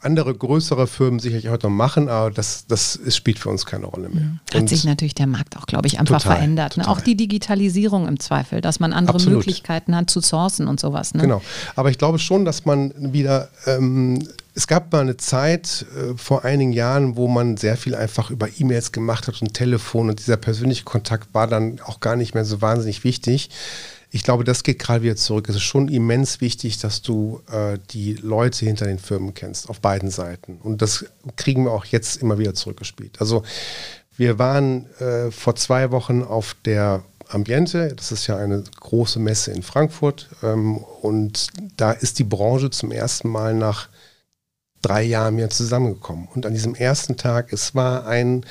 andere 0.00 0.34
größere 0.34 0.86
Firmen 0.86 1.18
sicherlich 1.18 1.48
heute 1.48 1.66
noch 1.66 1.74
machen, 1.74 2.08
aber 2.08 2.30
das, 2.30 2.66
das 2.66 3.00
spielt 3.10 3.38
für 3.38 3.48
uns 3.48 3.66
keine 3.66 3.86
Rolle 3.86 4.08
mehr. 4.08 4.38
Hat 4.52 4.60
und 4.60 4.68
sich 4.68 4.84
natürlich 4.84 5.14
der 5.14 5.26
Markt 5.26 5.56
auch, 5.56 5.66
glaube 5.66 5.88
ich, 5.88 5.98
einfach 5.98 6.22
total, 6.22 6.36
verändert. 6.36 6.76
Ne? 6.76 6.86
Auch 6.86 7.00
die 7.00 7.16
Digitalisierung 7.16 8.06
im 8.06 8.20
Zweifel, 8.20 8.60
dass 8.60 8.78
man 8.78 8.92
andere 8.92 9.16
Absolut. 9.16 9.38
Möglichkeiten 9.38 9.96
hat 9.96 10.08
zu 10.08 10.20
sourcen 10.20 10.68
und 10.68 10.78
sowas. 10.78 11.14
Ne? 11.14 11.22
Genau. 11.22 11.42
Aber 11.74 11.90
ich 11.90 11.98
glaube 11.98 12.18
schon, 12.18 12.44
dass 12.44 12.64
man 12.64 12.92
wieder, 13.12 13.48
ähm, 13.66 14.26
es 14.54 14.66
gab 14.68 14.92
mal 14.92 15.00
eine 15.00 15.16
Zeit 15.16 15.86
äh, 15.96 16.16
vor 16.16 16.44
einigen 16.44 16.72
Jahren, 16.72 17.16
wo 17.16 17.26
man 17.26 17.56
sehr 17.56 17.76
viel 17.76 17.94
einfach 17.94 18.30
über 18.30 18.48
E-Mails 18.58 18.92
gemacht 18.92 19.26
hat 19.26 19.42
und 19.42 19.52
Telefon 19.54 20.10
und 20.10 20.20
dieser 20.20 20.36
persönliche 20.36 20.84
Kontakt 20.84 21.34
war 21.34 21.48
dann 21.48 21.80
auch 21.84 21.98
gar 21.98 22.14
nicht 22.14 22.34
mehr 22.34 22.44
so 22.44 22.60
wahnsinnig 22.60 23.02
wichtig 23.02 23.50
ich 24.10 24.22
glaube, 24.22 24.44
das 24.44 24.62
geht 24.62 24.78
gerade 24.78 25.02
wieder 25.02 25.16
zurück. 25.16 25.48
Es 25.48 25.56
ist 25.56 25.62
schon 25.62 25.88
immens 25.88 26.40
wichtig, 26.40 26.78
dass 26.78 27.02
du 27.02 27.42
äh, 27.50 27.78
die 27.90 28.14
Leute 28.14 28.64
hinter 28.64 28.86
den 28.86 28.98
Firmen 28.98 29.34
kennst, 29.34 29.68
auf 29.68 29.80
beiden 29.80 30.10
Seiten. 30.10 30.58
Und 30.62 30.80
das 30.80 31.04
kriegen 31.36 31.64
wir 31.64 31.72
auch 31.72 31.84
jetzt 31.84 32.16
immer 32.22 32.38
wieder 32.38 32.54
zurückgespielt. 32.54 33.20
Also 33.20 33.42
wir 34.16 34.38
waren 34.38 34.86
äh, 34.98 35.30
vor 35.30 35.56
zwei 35.56 35.90
Wochen 35.90 36.22
auf 36.22 36.56
der 36.64 37.04
Ambiente, 37.28 37.94
das 37.94 38.10
ist 38.10 38.26
ja 38.26 38.38
eine 38.38 38.64
große 38.80 39.18
Messe 39.18 39.52
in 39.52 39.62
Frankfurt. 39.62 40.30
Ähm, 40.42 40.78
und 40.78 41.48
da 41.76 41.92
ist 41.92 42.18
die 42.18 42.24
Branche 42.24 42.70
zum 42.70 42.90
ersten 42.90 43.28
Mal 43.28 43.54
nach 43.54 43.88
drei 44.80 45.02
Jahren 45.02 45.36
wieder 45.36 45.50
zusammengekommen. 45.50 46.28
Und 46.34 46.46
an 46.46 46.54
diesem 46.54 46.74
ersten 46.74 47.16
Tag, 47.16 47.52
es 47.52 47.74
war 47.74 48.06
ein 48.06 48.46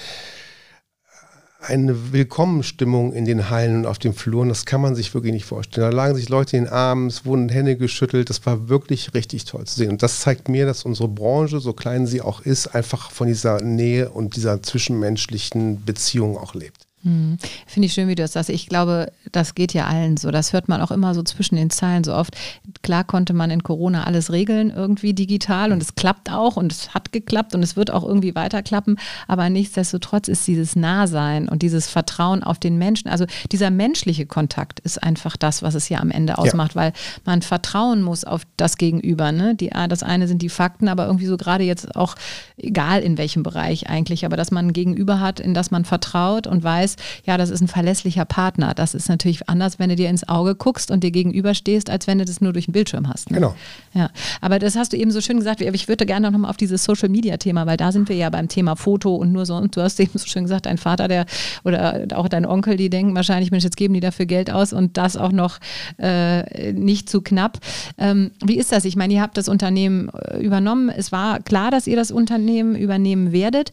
eine 1.68 2.14
Willkommenstimmung 2.14 3.14
in 3.14 3.26
den 3.26 3.50
Hallen 3.50 3.78
und 3.78 3.86
auf 3.86 4.00
den 4.00 4.14
Fluren, 4.14 4.50
das 4.50 4.66
kann 4.66 4.82
man 4.82 4.96
sich 4.96 5.14
wirklich 5.14 5.34
nicht 5.34 5.46
vorstellen. 5.46 5.92
Da 5.92 5.96
lagen 5.96 6.16
sich 6.16 6.30
Leute 6.30 6.58
in 6.58 6.64
den 6.64 6.74
Armen, 6.74 7.08
es 7.08 7.26
wurden 7.26 7.50
Hände 7.50 7.76
geschüttelt, 7.76 8.30
das 8.30 8.46
war 8.46 8.70
wirklich 8.70 9.14
richtig 9.14 9.46
toll 9.46 9.66
zu 9.66 9.76
sehen. 9.76 9.92
Und 9.92 10.02
das 10.02 10.22
zeigt 10.22 10.50
mir, 10.50 10.66
dass 10.66 10.86
unsere 10.86 11.10
Branche, 11.10 11.60
so 11.60 11.74
klein 11.74 12.08
sie 12.08 12.22
auch 12.22 12.42
ist, 12.42 12.68
einfach 12.68 13.12
von 13.12 13.28
dieser 13.28 13.62
Nähe 13.62 14.10
und 14.10 14.36
dieser 14.36 14.64
zwischenmenschlichen 14.64 15.84
Beziehung 15.84 16.38
auch 16.38 16.54
lebt. 16.54 16.87
Hm. 17.08 17.38
Finde 17.66 17.86
ich 17.86 17.94
schön, 17.94 18.10
wie 18.10 18.16
du 18.16 18.24
das 18.24 18.34
sagst. 18.34 18.50
Ich 18.50 18.68
glaube, 18.68 19.14
das 19.32 19.56
geht 19.56 19.74
ja 19.74 19.86
allen 19.86 20.18
so. 20.18 20.30
Das 20.30 20.52
hört 20.52 20.68
man 20.68 20.82
auch 20.82 20.92
immer 20.92 21.16
so 21.16 21.24
zwischen 21.24 21.56
den 21.56 21.70
Zeilen 21.70 22.04
so 22.04 22.14
oft. 22.14 22.36
Klar 22.82 23.06
konnte 23.06 23.34
man 23.34 23.50
in 23.50 23.64
Corona 23.64 24.04
alles 24.04 24.30
regeln, 24.30 24.74
irgendwie 24.76 25.14
digital 25.14 25.72
und 25.72 25.82
es 25.82 25.96
klappt 25.96 26.30
auch 26.30 26.58
und 26.58 26.74
es 26.74 26.94
hat 26.94 27.14
geklappt 27.14 27.56
und 27.56 27.64
es 27.64 27.78
wird 27.78 27.92
auch 27.92 28.04
irgendwie 28.04 28.36
weiterklappen. 28.36 29.00
Aber 29.26 29.50
nichtsdestotrotz 29.50 30.28
ist 30.28 30.46
dieses 30.48 30.76
Nahsein 30.76 31.48
und 31.48 31.62
dieses 31.62 31.88
Vertrauen 31.88 32.44
auf 32.44 32.60
den 32.60 32.78
Menschen, 32.78 33.08
also 33.08 33.26
dieser 33.54 33.70
menschliche 33.70 34.26
Kontakt 34.26 34.82
ist 34.82 35.02
einfach 35.02 35.38
das, 35.38 35.64
was 35.64 35.76
es 35.76 35.88
ja 35.88 36.00
am 36.00 36.12
Ende 36.12 36.38
ausmacht, 36.38 36.76
ja. 36.76 36.82
weil 36.82 36.94
man 37.24 37.42
vertrauen 37.42 38.02
muss 38.02 38.26
auf 38.26 38.42
das 38.58 38.78
Gegenüber. 38.78 39.32
Ne? 39.32 39.56
Die, 39.56 39.70
das 39.88 40.04
eine 40.04 40.28
sind 40.28 40.42
die 40.42 40.50
Fakten, 40.50 40.90
aber 40.90 41.06
irgendwie 41.06 41.28
so 41.28 41.38
gerade 41.38 41.64
jetzt 41.64 41.96
auch, 41.96 42.16
egal 42.58 43.02
in 43.02 43.18
welchem 43.18 43.44
Bereich 43.44 43.90
eigentlich, 43.90 44.26
aber 44.26 44.36
dass 44.36 44.52
man 44.52 44.68
ein 44.68 44.74
Gegenüber 44.74 45.22
hat, 45.22 45.40
in 45.40 45.54
das 45.54 45.72
man 45.72 45.86
vertraut 45.86 46.48
und 46.48 46.64
weiß, 46.64 46.97
ja, 47.26 47.38
das 47.38 47.50
ist 47.50 47.62
ein 47.62 47.68
verlässlicher 47.68 48.26
Partner. 48.26 48.74
Das 48.74 48.94
ist 48.94 49.10
natürlich 49.10 49.50
anders, 49.50 49.80
wenn 49.80 49.90
du 49.90 49.96
dir 49.96 50.10
ins 50.10 50.28
Auge 50.28 50.56
guckst 50.56 50.92
und 50.92 51.04
dir 51.04 51.12
gegenüberstehst, 51.12 51.90
als 51.90 52.08
wenn 52.08 52.20
du 52.20 52.26
das 52.26 52.42
nur 52.42 52.54
durch 52.54 52.66
den 52.66 52.72
Bildschirm 52.74 53.08
hast. 53.08 53.32
Ne? 53.32 53.36
Genau. 53.36 53.56
Ja, 53.94 54.10
aber 54.42 54.60
das 54.60 54.76
hast 54.76 54.94
du 54.94 54.98
eben 54.98 55.12
so 55.12 55.22
schön 55.22 55.38
gesagt. 55.38 55.62
Ich 55.62 55.88
würde 55.88 56.06
gerne 56.06 56.30
noch 56.30 56.38
mal 56.38 56.50
auf 56.50 56.58
dieses 56.58 56.84
Social 56.84 57.10
Media 57.10 57.38
Thema, 57.38 57.66
weil 57.66 57.78
da 57.78 57.92
sind 57.92 58.10
wir 58.10 58.16
ja 58.16 58.30
beim 58.30 58.48
Thema 58.48 58.76
Foto 58.76 59.16
und 59.16 59.32
nur 59.32 59.46
so. 59.46 59.56
Und 59.56 59.76
du 59.76 59.82
hast 59.82 60.00
eben 60.00 60.18
so 60.18 60.28
schön 60.28 60.44
gesagt, 60.44 60.66
dein 60.66 60.78
Vater, 60.78 61.08
der 61.08 61.26
oder 61.64 62.08
auch 62.16 62.28
dein 62.28 62.46
Onkel, 62.46 62.78
die 62.78 62.90
denken 62.90 63.16
wahrscheinlich, 63.16 63.52
Mensch, 63.52 63.64
jetzt 63.64 63.78
geben 63.78 63.94
die 63.94 64.00
dafür 64.00 64.26
Geld 64.26 64.52
aus 64.52 64.74
und 64.74 64.98
das 64.98 65.18
auch 65.18 65.32
noch 65.32 65.60
äh, 65.98 66.74
nicht 66.74 67.10
zu 67.10 67.22
knapp. 67.22 67.60
Ähm, 67.98 68.32
wie 68.44 68.58
ist 68.58 68.72
das? 68.72 68.86
Ich 68.86 68.96
meine, 68.96 69.14
ihr 69.14 69.22
habt 69.22 69.38
das 69.38 69.48
Unternehmen 69.48 70.10
äh, 70.10 70.38
übernommen. 70.40 70.90
Es 70.90 71.12
war 71.12 71.40
klar, 71.40 71.72
dass 71.72 71.88
ihr 71.88 71.96
das 71.96 72.12
Unternehmen 72.12 72.76
übernehmen 72.76 73.32
werdet. 73.32 73.72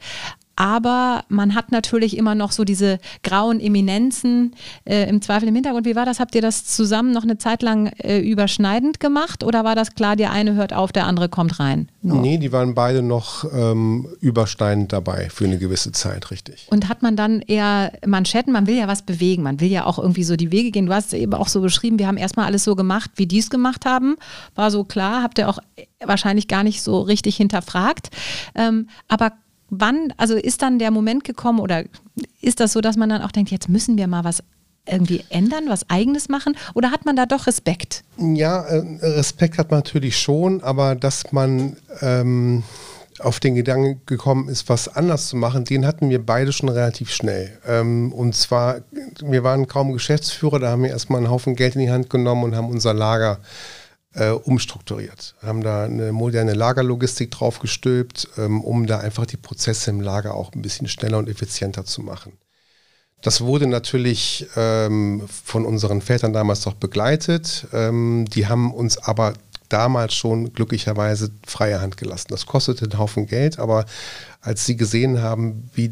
Aber 0.56 1.24
man 1.28 1.54
hat 1.54 1.72
natürlich 1.72 2.16
immer 2.16 2.34
noch 2.34 2.52
so 2.52 2.64
diese 2.64 2.98
grauen 3.22 3.60
Eminenzen 3.60 4.54
äh, 4.84 5.08
im 5.08 5.20
Zweifel 5.20 5.48
im 5.48 5.54
Hintergrund. 5.54 5.86
Wie 5.86 5.96
war 5.96 6.06
das? 6.06 6.20
Habt 6.20 6.34
ihr 6.34 6.42
das 6.42 6.64
zusammen 6.64 7.12
noch 7.12 7.24
eine 7.24 7.38
Zeit 7.38 7.62
lang 7.62 7.88
äh, 7.98 8.20
überschneidend 8.20 9.00
gemacht 9.00 9.42
oder 9.42 9.64
war 9.64 9.74
das 9.74 9.94
klar, 9.94 10.16
der 10.16 10.30
eine 10.30 10.54
hört 10.54 10.72
auf, 10.72 10.92
der 10.92 11.06
andere 11.06 11.28
kommt 11.28 11.58
rein? 11.58 11.88
Nur? 12.02 12.20
Nee, 12.20 12.38
die 12.38 12.52
waren 12.52 12.74
beide 12.74 13.02
noch 13.02 13.44
ähm, 13.52 14.06
überschneidend 14.20 14.92
dabei 14.92 15.28
für 15.30 15.44
eine 15.44 15.58
gewisse 15.58 15.92
Zeit, 15.92 16.30
richtig. 16.30 16.66
Und 16.70 16.88
hat 16.88 17.02
man 17.02 17.16
dann 17.16 17.40
eher 17.40 17.92
Manschetten, 18.06 18.52
man 18.52 18.66
will 18.66 18.76
ja 18.76 18.88
was 18.88 19.02
bewegen, 19.02 19.42
man 19.42 19.60
will 19.60 19.70
ja 19.70 19.86
auch 19.86 19.98
irgendwie 19.98 20.24
so 20.24 20.36
die 20.36 20.52
Wege 20.52 20.70
gehen. 20.70 20.86
Du 20.86 20.94
hast 20.94 21.08
es 21.08 21.12
eben 21.14 21.34
auch 21.34 21.48
so 21.48 21.60
beschrieben, 21.60 21.98
wir 21.98 22.06
haben 22.06 22.16
erstmal 22.16 22.46
alles 22.46 22.64
so 22.64 22.76
gemacht, 22.76 23.10
wie 23.16 23.26
die 23.26 23.38
es 23.38 23.50
gemacht 23.50 23.86
haben. 23.86 24.16
War 24.54 24.70
so 24.70 24.84
klar, 24.84 25.22
habt 25.22 25.38
ihr 25.38 25.48
auch 25.48 25.58
wahrscheinlich 26.00 26.48
gar 26.48 26.62
nicht 26.62 26.82
so 26.82 27.00
richtig 27.00 27.36
hinterfragt. 27.36 28.10
Ähm, 28.54 28.88
aber 29.08 29.32
wann, 29.80 30.12
also 30.16 30.34
ist 30.34 30.62
dann 30.62 30.78
der 30.78 30.90
Moment 30.90 31.24
gekommen 31.24 31.60
oder 31.60 31.84
ist 32.40 32.60
das 32.60 32.72
so, 32.72 32.80
dass 32.80 32.96
man 32.96 33.08
dann 33.08 33.22
auch 33.22 33.32
denkt, 33.32 33.50
jetzt 33.50 33.68
müssen 33.68 33.96
wir 33.96 34.06
mal 34.06 34.24
was 34.24 34.42
irgendwie 34.86 35.24
ändern, 35.30 35.64
was 35.68 35.88
eigenes 35.88 36.28
machen? 36.28 36.56
Oder 36.74 36.90
hat 36.90 37.06
man 37.06 37.16
da 37.16 37.26
doch 37.26 37.46
Respekt? 37.46 38.04
Ja, 38.18 38.62
äh, 38.62 39.06
Respekt 39.06 39.58
hat 39.58 39.70
man 39.70 39.78
natürlich 39.78 40.18
schon, 40.18 40.62
aber 40.62 40.94
dass 40.94 41.32
man 41.32 41.76
ähm, 42.02 42.62
auf 43.20 43.40
den 43.40 43.54
Gedanken 43.54 44.00
gekommen 44.06 44.48
ist, 44.48 44.68
was 44.68 44.88
anders 44.88 45.28
zu 45.28 45.36
machen, 45.36 45.64
den 45.64 45.86
hatten 45.86 46.10
wir 46.10 46.24
beide 46.24 46.52
schon 46.52 46.68
relativ 46.68 47.10
schnell. 47.10 47.58
Ähm, 47.66 48.12
und 48.12 48.34
zwar, 48.34 48.80
wir 49.22 49.44
waren 49.44 49.66
kaum 49.68 49.92
Geschäftsführer, 49.92 50.58
da 50.58 50.70
haben 50.70 50.82
wir 50.82 50.90
erstmal 50.90 51.18
einen 51.18 51.30
Haufen 51.30 51.54
Geld 51.54 51.76
in 51.76 51.82
die 51.82 51.90
Hand 51.90 52.10
genommen 52.10 52.44
und 52.44 52.56
haben 52.56 52.68
unser 52.68 52.92
Lager 52.92 53.34
äh, 53.34 53.83
umstrukturiert. 54.32 55.34
Haben 55.42 55.62
da 55.62 55.84
eine 55.84 56.12
moderne 56.12 56.54
Lagerlogistik 56.54 57.30
draufgestülpt, 57.30 58.28
ähm, 58.38 58.62
um 58.62 58.86
da 58.86 58.98
einfach 58.98 59.26
die 59.26 59.36
Prozesse 59.36 59.90
im 59.90 60.00
Lager 60.00 60.34
auch 60.34 60.52
ein 60.52 60.62
bisschen 60.62 60.88
schneller 60.88 61.18
und 61.18 61.28
effizienter 61.28 61.84
zu 61.84 62.02
machen. 62.02 62.38
Das 63.22 63.40
wurde 63.40 63.66
natürlich 63.66 64.46
ähm, 64.54 65.22
von 65.26 65.64
unseren 65.64 66.02
Vätern 66.02 66.32
damals 66.34 66.60
doch 66.60 66.74
begleitet. 66.74 67.66
Ähm, 67.72 68.26
die 68.28 68.46
haben 68.46 68.72
uns 68.72 68.98
aber 68.98 69.32
damals 69.70 70.14
schon 70.14 70.52
glücklicherweise 70.52 71.30
freie 71.46 71.80
Hand 71.80 71.96
gelassen. 71.96 72.28
Das 72.28 72.46
kostete 72.46 72.84
einen 72.84 72.98
Haufen 72.98 73.26
Geld, 73.26 73.58
aber 73.58 73.86
als 74.42 74.66
sie 74.66 74.76
gesehen 74.76 75.22
haben, 75.22 75.70
wie, 75.74 75.90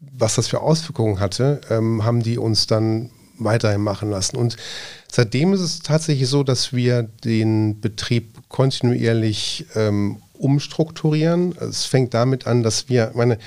was 0.00 0.36
das 0.36 0.48
für 0.48 0.62
Auswirkungen 0.62 1.20
hatte, 1.20 1.60
ähm, 1.68 2.02
haben 2.02 2.22
die 2.22 2.38
uns 2.38 2.66
dann 2.66 3.10
weiterhin 3.40 3.82
machen 3.82 4.10
lassen. 4.10 4.36
Und 4.36 4.56
seitdem 5.10 5.52
ist 5.52 5.60
es 5.60 5.80
tatsächlich 5.80 6.28
so, 6.28 6.42
dass 6.42 6.72
wir 6.72 7.02
den 7.24 7.80
Betrieb 7.80 8.48
kontinuierlich 8.48 9.66
ähm, 9.74 10.18
umstrukturieren. 10.40 11.54
Es 11.58 11.84
fängt 11.84 12.14
damit 12.14 12.46
an, 12.46 12.62
dass 12.62 12.88
wir, 12.88 13.12
meine, 13.14 13.38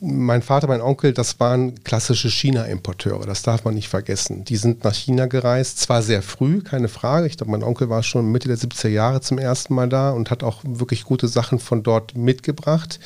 mein 0.00 0.42
Vater, 0.42 0.68
mein 0.68 0.80
Onkel, 0.80 1.12
das 1.12 1.40
waren 1.40 1.82
klassische 1.82 2.30
China-Importeure, 2.30 3.26
das 3.26 3.42
darf 3.42 3.64
man 3.64 3.74
nicht 3.74 3.88
vergessen. 3.88 4.44
Die 4.44 4.56
sind 4.56 4.84
nach 4.84 4.94
China 4.94 5.26
gereist, 5.26 5.80
zwar 5.80 6.02
sehr 6.02 6.22
früh, 6.22 6.62
keine 6.62 6.88
Frage. 6.88 7.26
Ich 7.26 7.36
glaube, 7.36 7.50
mein 7.50 7.64
Onkel 7.64 7.90
war 7.90 8.02
schon 8.02 8.30
Mitte 8.30 8.48
der 8.48 8.58
70er 8.58 8.88
Jahre 8.88 9.20
zum 9.20 9.38
ersten 9.38 9.74
Mal 9.74 9.88
da 9.88 10.10
und 10.10 10.30
hat 10.30 10.42
auch 10.42 10.62
wirklich 10.64 11.04
gute 11.04 11.28
Sachen 11.28 11.58
von 11.58 11.82
dort 11.82 12.16
mitgebracht. 12.16 13.00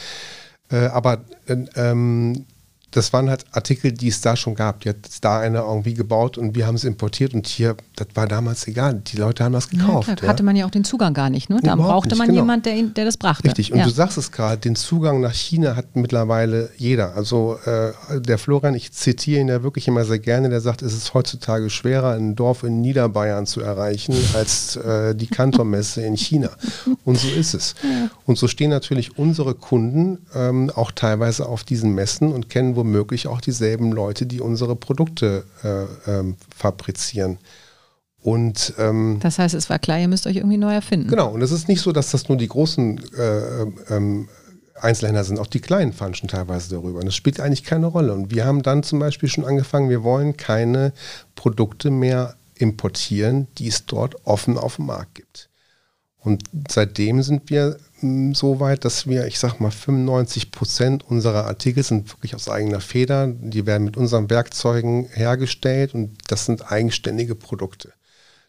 Äh, 0.71 0.87
aber 0.87 1.25
äh, 1.47 1.57
ähm, 1.77 2.45
das 2.91 3.13
waren 3.13 3.31
halt 3.31 3.45
Artikel, 3.53 3.93
die 3.93 4.09
es 4.09 4.21
da 4.21 4.37
schon 4.37 4.55
gab. 4.55 4.81
Die 4.81 4.89
hat 4.89 4.97
da 5.21 5.39
einer 5.39 5.61
irgendwie 5.61 5.95
gebaut 5.95 6.39
und 6.39 6.57
wir 6.57 6.67
haben 6.67 6.75
es 6.75 6.85
importiert 6.85 7.35
und 7.35 7.47
hier, 7.47 7.77
das 7.97 8.09
war 8.15 8.27
damals 8.27 8.67
egal. 8.67 8.95
Die 8.95 9.17
Leute 9.17 9.45
haben 9.45 9.53
das 9.53 9.69
gekauft. 9.69 10.09
Ja, 10.09 10.17
ja. 10.21 10.29
Hatte 10.29 10.43
man 10.43 10.57
ja 10.57 10.67
auch 10.67 10.71
den 10.71 10.85
Zugang 10.85 11.15
gar 11.15 11.31
nicht. 11.31 11.51
Ne? 11.51 11.61
Da 11.63 11.77
brauchte 11.77 12.17
man 12.17 12.27
genau. 12.27 12.41
jemanden, 12.41 12.65
der, 12.65 12.83
der 12.83 13.05
das 13.05 13.17
brachte. 13.17 13.45
Richtig. 13.45 13.73
Und 13.73 13.79
ja. 13.79 13.85
du 13.85 13.91
sagst 13.91 14.19
es 14.19 14.33
gerade, 14.33 14.59
den 14.59 14.75
Zugang 14.75 15.21
nach 15.21 15.33
China 15.33 15.77
hat 15.77 15.95
mittlerweile 15.95 16.71
jeder. 16.77 17.15
Also 17.15 17.59
äh, 17.65 17.93
der 18.21 18.39
Florian, 18.39 18.75
ich 18.75 18.93
zitiere 18.93 19.41
ihn 19.41 19.49
ja 19.49 19.63
wirklich 19.63 19.87
immer 19.87 20.05
sehr 20.05 20.19
gerne, 20.19 20.49
der 20.49 20.61
sagt, 20.61 20.83
es 20.83 20.93
ist 20.93 21.15
heutzutage 21.15 21.71
schwerer, 21.71 22.15
ein 22.15 22.35
Dorf 22.35 22.65
in 22.65 22.81
Niederbayern 22.81 23.47
zu 23.47 23.61
erreichen, 23.61 24.15
als 24.35 24.77
äh, 24.77 25.15
die 25.15 25.29
Kantormesse 25.29 26.03
in 26.03 26.17
China. 26.17 26.51
Und 27.05 27.19
so 27.19 27.29
ist 27.29 27.55
es. 27.55 27.75
Und 28.27 28.37
so 28.37 28.49
stehen 28.49 28.71
natürlich 28.71 29.17
unsere 29.17 29.55
Kunden 29.55 30.19
ähm, 30.35 30.71
auch 30.75 30.91
teilweise 30.91 31.47
auf 31.47 31.63
diesen 31.63 31.95
Messen 31.95 32.33
und 32.33 32.49
kennen 32.49 32.77
womöglich 32.81 33.29
auch 33.29 33.41
dieselben 33.41 33.93
Leute, 33.93 34.27
die 34.27 34.41
unsere 34.41 34.75
Produkte 34.75 35.45
äh, 35.63 36.11
ähm, 36.11 36.37
fabrizieren. 36.55 37.39
Und, 38.23 38.75
ähm, 38.79 39.19
das 39.23 39.39
heißt, 39.39 39.55
es 39.55 39.71
war 39.71 39.79
klar, 39.79 39.99
ihr 39.99 40.09
müsst 40.09 40.27
euch 40.27 40.37
irgendwie 40.37 40.59
neu 40.59 40.73
erfinden. 40.73 41.09
Genau, 41.09 41.31
und 41.31 41.43
es 41.43 41.53
ist 41.53 41.69
nicht 41.69 41.81
so, 41.81 41.93
dass 41.93 42.11
das 42.11 42.29
nur 42.29 42.37
die 42.37 42.49
großen 42.49 43.01
äh, 43.15 43.95
ähm, 43.95 44.29
Einzelhändler 44.75 45.25
sind, 45.25 45.39
auch 45.39 45.47
die 45.47 45.61
kleinen 45.61 45.93
falschen 45.93 46.29
teilweise 46.29 46.71
darüber. 46.71 47.01
Und 47.01 47.07
das 47.07 47.15
spielt 47.15 47.41
eigentlich 47.41 47.65
keine 47.65 47.87
Rolle. 47.87 48.15
Und 48.15 48.31
wir 48.31 48.45
haben 48.45 48.63
dann 48.63 48.83
zum 48.83 48.99
Beispiel 48.99 49.29
schon 49.29 49.45
angefangen, 49.45 49.91
wir 49.91 50.03
wollen 50.03 50.37
keine 50.37 50.93
Produkte 51.35 51.91
mehr 51.91 52.37
importieren, 52.55 53.47
die 53.59 53.69
es 53.69 53.87
dort 53.87 54.27
offen 54.27 54.59
auf 54.59 54.77
dem 54.77 54.87
Markt 54.87 55.15
gibt. 55.17 55.50
Und 56.21 56.45
seitdem 56.69 57.23
sind 57.23 57.49
wir 57.51 57.79
so 58.33 58.61
weit, 58.61 58.85
dass 58.85 59.07
wir, 59.07 59.27
ich 59.27 59.39
sag 59.39 59.61
mal, 59.61 59.71
95 59.71 60.51
Prozent 60.51 61.05
unserer 61.05 61.47
Artikel 61.47 61.83
sind 61.83 62.11
wirklich 62.11 62.35
aus 62.35 62.49
eigener 62.49 62.81
Feder. 62.81 63.27
Die 63.27 63.67
werden 63.67 63.85
mit 63.85 63.97
unseren 63.97 64.31
Werkzeugen 64.31 65.09
hergestellt 65.13 65.95
und 65.95 66.17
das 66.29 66.47
sind 66.47 66.71
eigenständige 66.71 67.35
Produkte. 67.35 67.93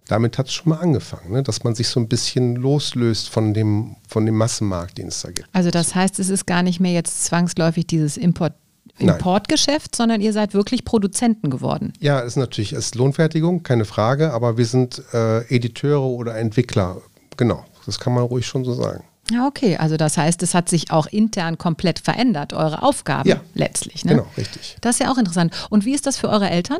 Damit 0.08 0.38
hat 0.38 0.48
es 0.48 0.54
schon 0.54 0.70
mal 0.70 0.80
angefangen, 0.80 1.32
ne? 1.32 1.44
dass 1.44 1.64
man 1.64 1.76
sich 1.76 1.88
so 1.88 2.00
ein 2.00 2.08
bisschen 2.08 2.56
loslöst 2.56 3.30
von 3.30 3.54
dem, 3.54 3.96
von 4.08 4.26
dem 4.26 4.36
Massenmarkt, 4.36 4.98
den 4.98 5.08
es 5.08 5.22
da 5.22 5.32
gibt. 5.32 5.48
Also 5.54 5.70
das 5.70 5.96
heißt, 5.96 6.20
es 6.20 6.30
ist 6.30 6.46
gar 6.46 6.64
nicht 6.64 6.80
mehr 6.80 6.92
jetzt 6.92 7.24
zwangsläufig 7.26 7.88
dieses 7.88 8.18
Import 8.18 8.54
Importgeschäft, 8.98 9.96
sondern 9.96 10.22
ihr 10.22 10.34
seid 10.34 10.54
wirklich 10.54 10.86
Produzenten 10.86 11.50
geworden. 11.50 11.94
Ja, 12.00 12.20
es 12.20 12.34
ist 12.34 12.36
natürlich 12.36 12.74
es 12.74 12.86
ist 12.86 12.96
Lohnfertigung, 12.96 13.64
keine 13.64 13.86
Frage, 13.86 14.32
aber 14.32 14.58
wir 14.58 14.66
sind 14.66 15.02
äh, 15.14 15.40
Editeure 15.54 16.04
oder 16.04 16.38
Entwickler. 16.38 17.02
Genau, 17.42 17.66
das 17.88 18.00
kann 18.00 18.14
man 18.14 18.22
ruhig 18.22 18.46
schon 18.46 18.64
so 18.64 18.76
sagen. 18.76 19.04
Ja, 19.32 19.48
okay. 19.48 19.76
Also 19.78 19.98
das 19.98 20.16
heißt, 20.16 20.44
es 20.44 20.54
hat 20.54 20.70
sich 20.70 20.92
auch 20.92 21.08
intern 21.08 21.58
komplett 21.58 21.98
verändert, 21.98 22.54
eure 22.54 22.84
Aufgaben 22.84 23.28
ja, 23.28 23.42
letztlich. 23.56 24.06
Ne? 24.06 24.12
Genau, 24.12 24.28
richtig. 24.38 24.78
Das 24.82 24.98
ist 24.98 25.00
ja 25.00 25.12
auch 25.12 25.18
interessant. 25.18 25.52
Und 25.72 25.84
wie 25.84 25.96
ist 25.96 26.06
das 26.06 26.18
für 26.18 26.30
eure 26.30 26.52
Eltern? 26.52 26.78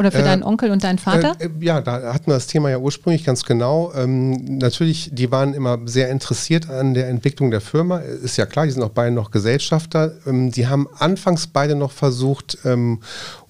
Oder 0.00 0.10
für 0.10 0.18
äh, 0.18 0.24
deinen 0.24 0.42
Onkel 0.42 0.72
und 0.72 0.82
deinen 0.82 0.98
Vater? 0.98 1.36
Äh, 1.38 1.50
ja, 1.60 1.80
da 1.80 2.12
hatten 2.12 2.26
wir 2.26 2.34
das 2.34 2.48
Thema 2.48 2.70
ja 2.70 2.78
ursprünglich 2.78 3.22
ganz 3.22 3.44
genau. 3.44 3.92
Ähm, 3.94 4.58
natürlich, 4.58 5.10
die 5.12 5.30
waren 5.30 5.54
immer 5.54 5.78
sehr 5.84 6.08
interessiert 6.10 6.68
an 6.68 6.94
der 6.94 7.08
Entwicklung 7.08 7.52
der 7.52 7.60
Firma. 7.60 7.98
Ist 7.98 8.36
ja 8.36 8.46
klar, 8.46 8.64
die 8.64 8.72
sind 8.72 8.82
auch 8.82 8.90
beide 8.90 9.14
noch 9.14 9.30
Gesellschafter. 9.30 10.16
Ähm, 10.26 10.50
die 10.50 10.66
haben 10.66 10.88
anfangs 10.98 11.46
beide 11.46 11.76
noch 11.76 11.92
versucht, 11.92 12.58
ähm, 12.64 13.00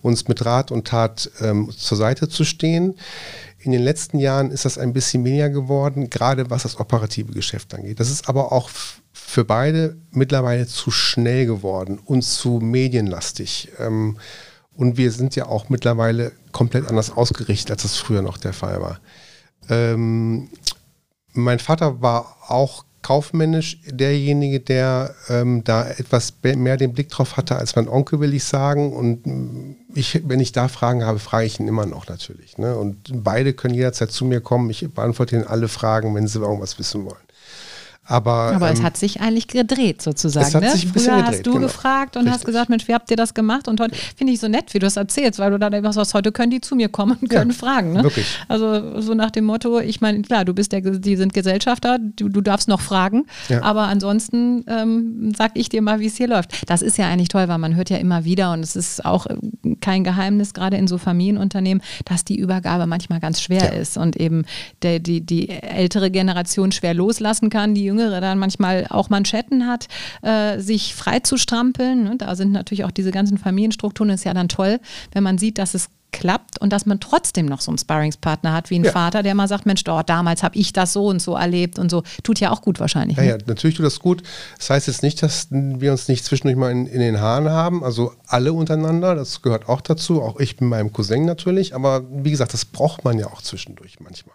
uns 0.02 0.28
mit 0.28 0.44
Rat 0.44 0.70
und 0.72 0.88
Tat 0.88 1.30
ähm, 1.40 1.70
zur 1.70 1.96
Seite 1.96 2.28
zu 2.28 2.44
stehen. 2.44 2.96
In 3.62 3.72
den 3.72 3.82
letzten 3.82 4.18
Jahren 4.18 4.50
ist 4.50 4.64
das 4.64 4.78
ein 4.78 4.94
bisschen 4.94 5.24
weniger 5.24 5.50
geworden, 5.50 6.08
gerade 6.08 6.48
was 6.48 6.62
das 6.62 6.80
operative 6.80 7.32
Geschäft 7.32 7.74
angeht. 7.74 8.00
Das 8.00 8.10
ist 8.10 8.28
aber 8.28 8.52
auch 8.52 8.70
für 9.12 9.44
beide 9.44 9.98
mittlerweile 10.12 10.66
zu 10.66 10.90
schnell 10.90 11.44
geworden 11.44 12.00
und 12.04 12.22
zu 12.22 12.58
medienlastig. 12.60 13.68
Ähm, 13.78 14.16
und 14.74 14.96
wir 14.96 15.12
sind 15.12 15.36
ja 15.36 15.46
auch 15.46 15.68
mittlerweile 15.68 16.32
komplett 16.52 16.88
anders 16.88 17.10
ausgerichtet, 17.10 17.70
als 17.70 17.82
das 17.82 17.96
früher 17.96 18.22
noch 18.22 18.38
der 18.38 18.54
Fall 18.54 18.80
war. 18.80 19.00
Ähm, 19.68 20.48
mein 21.32 21.58
Vater 21.58 22.00
war 22.00 22.36
auch 22.48 22.84
kaufmännisch 23.02 23.80
derjenige, 23.86 24.60
der 24.60 25.14
ähm, 25.28 25.64
da 25.64 25.88
etwas 25.88 26.34
mehr 26.42 26.76
den 26.76 26.92
Blick 26.92 27.08
drauf 27.08 27.36
hatte 27.36 27.56
als 27.56 27.76
mein 27.76 27.88
Onkel, 27.88 28.20
will 28.20 28.34
ich 28.34 28.44
sagen. 28.44 28.92
Und 28.92 29.26
mm, 29.26 29.76
ich, 29.94 30.22
wenn 30.26 30.40
ich 30.40 30.52
da 30.52 30.68
Fragen 30.68 31.04
habe, 31.04 31.18
frage 31.18 31.46
ich 31.46 31.58
ihn 31.58 31.68
immer 31.68 31.86
noch 31.86 32.08
natürlich. 32.08 32.58
Ne? 32.58 32.76
Und 32.76 33.10
beide 33.12 33.52
können 33.52 33.74
jederzeit 33.74 34.10
zu 34.10 34.24
mir 34.24 34.40
kommen. 34.40 34.68
Ich 34.70 34.86
beantworte 34.92 35.36
ihnen 35.36 35.46
alle 35.46 35.68
Fragen, 35.68 36.14
wenn 36.14 36.28
sie 36.28 36.40
irgendwas 36.40 36.78
wissen 36.78 37.04
wollen. 37.04 37.29
Aber, 38.10 38.52
Aber 38.54 38.68
ähm, 38.68 38.74
es 38.74 38.82
hat 38.82 38.96
sich 38.96 39.20
eigentlich 39.20 39.46
gedreht 39.46 40.02
sozusagen. 40.02 40.48
Es 40.48 40.54
hat 40.54 40.62
ne? 40.62 40.72
sich 40.72 40.86
ein 40.86 40.92
Früher 40.92 41.16
gedreht, 41.16 41.24
hast 41.26 41.46
du 41.46 41.52
genau. 41.52 41.66
gefragt 41.66 42.16
und 42.16 42.22
Richtig. 42.22 42.34
hast 42.34 42.44
gesagt, 42.44 42.68
Mensch, 42.68 42.88
wie 42.88 42.94
habt 42.94 43.08
ihr 43.08 43.16
das 43.16 43.34
gemacht? 43.34 43.68
Und 43.68 43.80
heute 43.80 43.94
finde 44.16 44.32
ich 44.32 44.40
so 44.40 44.48
nett, 44.48 44.74
wie 44.74 44.80
du 44.80 44.86
das 44.86 44.96
erzählst, 44.96 45.38
weil 45.38 45.52
du 45.52 45.60
dann 45.60 45.72
einfach 45.72 45.92
sagst, 45.92 46.12
heute 46.14 46.32
können 46.32 46.50
die 46.50 46.60
zu 46.60 46.74
mir 46.74 46.88
kommen 46.88 47.16
und 47.20 47.30
können 47.30 47.50
ja, 47.50 47.56
fragen. 47.56 47.92
Ne? 47.92 48.02
Wirklich. 48.02 48.26
Also 48.48 49.00
so 49.00 49.14
nach 49.14 49.30
dem 49.30 49.44
Motto, 49.44 49.78
ich 49.78 50.00
meine, 50.00 50.22
klar, 50.22 50.44
du 50.44 50.54
bist 50.54 50.72
der, 50.72 50.80
die 50.80 51.14
sind 51.14 51.32
Gesellschafter, 51.32 51.98
du, 52.00 52.28
du 52.28 52.40
darfst 52.40 52.66
noch 52.66 52.80
fragen, 52.80 53.26
ja. 53.48 53.62
aber 53.62 53.82
ansonsten 53.82 54.64
ähm, 54.66 55.32
sag 55.36 55.52
ich 55.54 55.68
dir 55.68 55.80
mal, 55.80 56.00
wie 56.00 56.06
es 56.06 56.16
hier 56.16 56.26
läuft. 56.26 56.68
Das 56.68 56.82
ist 56.82 56.98
ja 56.98 57.08
eigentlich 57.08 57.28
toll, 57.28 57.46
weil 57.46 57.58
man 57.58 57.76
hört 57.76 57.90
ja 57.90 57.98
immer 57.98 58.24
wieder 58.24 58.52
und 58.52 58.64
es 58.64 58.74
ist 58.74 59.04
auch 59.04 59.26
äh, 59.26 59.36
kein 59.80 60.02
Geheimnis, 60.02 60.52
gerade 60.52 60.76
in 60.76 60.88
so 60.88 60.98
Familienunternehmen, 60.98 61.80
dass 62.06 62.24
die 62.24 62.40
Übergabe 62.40 62.86
manchmal 62.86 63.20
ganz 63.20 63.40
schwer 63.40 63.72
ja. 63.72 63.80
ist 63.80 63.96
und 63.96 64.16
eben 64.16 64.44
der, 64.82 64.98
die, 64.98 65.20
die 65.20 65.48
ältere 65.48 66.10
Generation 66.10 66.72
schwer 66.72 66.92
loslassen 66.92 67.50
kann, 67.50 67.74
die 67.74 67.84
jüngere 67.84 67.99
Jüngere 68.00 68.20
dann 68.20 68.38
manchmal 68.38 68.86
auch 68.88 69.10
Manschetten 69.10 69.66
hat, 69.66 69.88
äh, 70.22 70.58
sich 70.58 70.94
frei 70.94 71.20
zu 71.20 71.36
strampeln. 71.36 72.04
Ne? 72.04 72.16
Da 72.18 72.34
sind 72.34 72.52
natürlich 72.52 72.84
auch 72.84 72.90
diese 72.90 73.10
ganzen 73.10 73.38
Familienstrukturen. 73.38 74.08
Das 74.08 74.20
ist 74.20 74.24
ja 74.24 74.34
dann 74.34 74.48
toll, 74.48 74.80
wenn 75.12 75.22
man 75.22 75.38
sieht, 75.38 75.58
dass 75.58 75.74
es 75.74 75.88
klappt 76.12 76.60
und 76.60 76.72
dass 76.72 76.86
man 76.86 76.98
trotzdem 76.98 77.46
noch 77.46 77.60
so 77.60 77.70
einen 77.70 77.78
Sparringspartner 77.78 78.52
hat 78.52 78.70
wie 78.70 78.80
ein 78.80 78.84
ja. 78.84 78.90
Vater, 78.90 79.22
der 79.22 79.34
mal 79.36 79.46
sagt, 79.46 79.64
Mensch, 79.64 79.82
oh, 79.86 80.02
damals 80.04 80.42
habe 80.42 80.56
ich 80.56 80.72
das 80.72 80.92
so 80.92 81.06
und 81.06 81.22
so 81.22 81.36
erlebt 81.36 81.78
und 81.78 81.88
so. 81.88 82.02
Tut 82.24 82.40
ja 82.40 82.50
auch 82.50 82.62
gut 82.62 82.80
wahrscheinlich. 82.80 83.16
Ja, 83.16 83.22
ne? 83.22 83.28
ja, 83.30 83.38
natürlich 83.46 83.76
tut 83.76 83.86
das 83.86 84.00
gut. 84.00 84.24
Das 84.58 84.70
heißt 84.70 84.88
jetzt 84.88 85.04
nicht, 85.04 85.22
dass 85.22 85.46
wir 85.50 85.92
uns 85.92 86.08
nicht 86.08 86.24
zwischendurch 86.24 86.56
mal 86.56 86.72
in, 86.72 86.86
in, 86.86 86.98
den 86.98 87.20
Haaren 87.20 87.50
haben, 87.50 87.84
also 87.84 88.12
alle 88.26 88.52
untereinander, 88.52 89.14
das 89.14 89.40
gehört 89.40 89.68
auch 89.68 89.80
dazu, 89.80 90.20
auch 90.20 90.40
ich 90.40 90.60
mit 90.60 90.68
meinem 90.68 90.92
Cousin 90.92 91.26
natürlich, 91.26 91.76
aber 91.76 92.02
wie 92.10 92.32
gesagt, 92.32 92.54
das 92.54 92.64
braucht 92.64 93.04
man 93.04 93.18
ja 93.18 93.28
auch 93.28 93.40
zwischendurch 93.40 94.00
manchmal. 94.00 94.34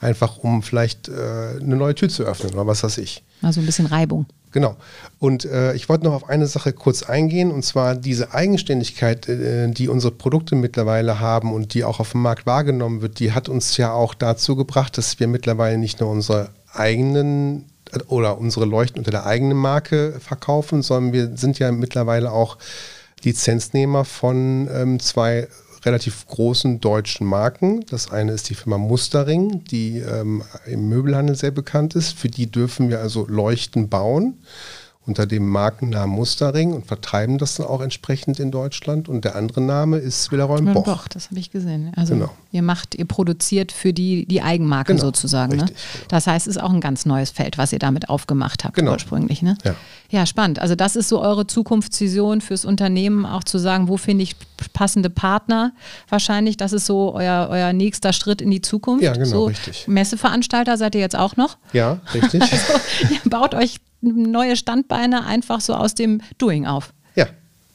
Einfach 0.00 0.38
um 0.38 0.62
vielleicht 0.62 1.08
äh, 1.08 1.12
eine 1.60 1.76
neue 1.76 1.94
Tür 1.94 2.08
zu 2.08 2.22
öffnen 2.24 2.52
oder 2.54 2.66
was 2.66 2.82
weiß 2.82 2.98
ich. 2.98 3.24
Also 3.42 3.60
ein 3.60 3.66
bisschen 3.66 3.86
Reibung. 3.86 4.26
Genau. 4.52 4.76
Und 5.18 5.44
äh, 5.44 5.74
ich 5.74 5.88
wollte 5.88 6.04
noch 6.04 6.14
auf 6.14 6.28
eine 6.28 6.46
Sache 6.46 6.72
kurz 6.72 7.02
eingehen, 7.02 7.50
und 7.50 7.64
zwar 7.64 7.94
diese 7.94 8.32
Eigenständigkeit, 8.32 9.28
äh, 9.28 9.70
die 9.70 9.88
unsere 9.88 10.12
Produkte 10.12 10.56
mittlerweile 10.56 11.20
haben 11.20 11.52
und 11.52 11.74
die 11.74 11.84
auch 11.84 12.00
auf 12.00 12.12
dem 12.12 12.22
Markt 12.22 12.46
wahrgenommen 12.46 13.02
wird, 13.02 13.18
die 13.18 13.32
hat 13.32 13.48
uns 13.48 13.76
ja 13.76 13.92
auch 13.92 14.14
dazu 14.14 14.56
gebracht, 14.56 14.96
dass 14.96 15.20
wir 15.20 15.28
mittlerweile 15.28 15.76
nicht 15.76 16.00
nur 16.00 16.10
unsere 16.10 16.50
eigenen 16.72 17.66
oder 18.08 18.38
unsere 18.38 18.66
Leuchten 18.66 18.98
unter 18.98 19.10
der 19.10 19.26
eigenen 19.26 19.56
Marke 19.56 20.14
verkaufen, 20.20 20.82
sondern 20.82 21.12
wir 21.12 21.36
sind 21.36 21.58
ja 21.58 21.72
mittlerweile 21.72 22.32
auch 22.32 22.58
Lizenznehmer 23.22 24.04
von 24.04 24.68
ähm, 24.72 25.00
zwei 25.00 25.48
relativ 25.84 26.26
großen 26.26 26.80
deutschen 26.80 27.26
Marken. 27.26 27.84
Das 27.90 28.10
eine 28.10 28.32
ist 28.32 28.50
die 28.50 28.54
Firma 28.54 28.78
Mustering, 28.78 29.64
die 29.64 29.98
ähm, 29.98 30.42
im 30.66 30.88
Möbelhandel 30.88 31.36
sehr 31.36 31.50
bekannt 31.50 31.94
ist. 31.94 32.18
Für 32.18 32.28
die 32.28 32.50
dürfen 32.50 32.88
wir 32.88 33.00
also 33.00 33.26
Leuchten 33.26 33.88
bauen 33.88 34.38
unter 35.08 35.26
dem 35.26 35.48
Markennamen 35.48 36.14
Mustering 36.14 36.74
und 36.74 36.86
vertreiben 36.86 37.38
das 37.38 37.56
dann 37.56 37.66
auch 37.66 37.80
entsprechend 37.80 38.38
in 38.38 38.50
Deutschland. 38.50 39.08
Und 39.08 39.24
der 39.24 39.34
andere 39.34 39.62
Name 39.62 39.96
ist 39.96 40.30
Willeroy 40.30 40.60
Boch. 40.60 40.84
Boch, 40.84 41.08
das 41.08 41.30
habe 41.30 41.40
ich 41.40 41.50
gesehen. 41.50 41.92
Also 41.96 42.14
genau. 42.14 42.30
ihr 42.52 42.62
macht, 42.62 42.94
ihr 42.94 43.06
produziert 43.06 43.72
für 43.72 43.94
die, 43.94 44.26
die 44.26 44.42
Eigenmarke 44.42 44.92
genau. 44.92 45.06
sozusagen. 45.06 45.56
Ne? 45.56 45.62
Richtig, 45.62 45.76
ne? 45.76 45.92
genau. 45.94 46.08
Das 46.08 46.26
heißt, 46.26 46.46
es 46.46 46.56
ist 46.56 46.62
auch 46.62 46.72
ein 46.72 46.82
ganz 46.82 47.06
neues 47.06 47.30
Feld, 47.30 47.56
was 47.56 47.72
ihr 47.72 47.78
damit 47.78 48.10
aufgemacht 48.10 48.64
habt 48.64 48.74
genau. 48.74 48.92
ursprünglich. 48.92 49.40
Ne? 49.40 49.56
Ja. 49.64 49.74
ja, 50.10 50.26
spannend. 50.26 50.58
Also 50.58 50.74
das 50.74 50.94
ist 50.94 51.08
so 51.08 51.22
eure 51.22 51.46
Zukunftsvision 51.46 52.42
fürs 52.42 52.66
Unternehmen, 52.66 53.24
auch 53.24 53.44
zu 53.44 53.58
sagen, 53.58 53.88
wo 53.88 53.96
finde 53.96 54.24
ich 54.24 54.36
passende 54.74 55.08
Partner 55.08 55.72
wahrscheinlich. 56.10 56.58
Das 56.58 56.74
ist 56.74 56.84
so 56.84 57.14
euer, 57.14 57.48
euer 57.50 57.72
nächster 57.72 58.12
Schritt 58.12 58.42
in 58.42 58.50
die 58.50 58.60
Zukunft. 58.60 59.02
Ja, 59.02 59.14
genau, 59.14 59.24
so 59.24 59.44
richtig. 59.46 59.88
Messeveranstalter 59.88 60.76
seid 60.76 60.94
ihr 60.94 61.00
jetzt 61.00 61.16
auch 61.16 61.36
noch? 61.36 61.56
Ja, 61.72 62.00
richtig. 62.12 62.42
also, 62.52 62.74
ihr 63.10 63.30
baut 63.30 63.54
euch 63.54 63.80
neue 64.00 64.56
Standbeine 64.56 65.26
einfach 65.26 65.60
so 65.60 65.74
aus 65.74 65.94
dem 65.94 66.20
Doing 66.38 66.66
auf. 66.66 66.92
Ja. 67.14 67.26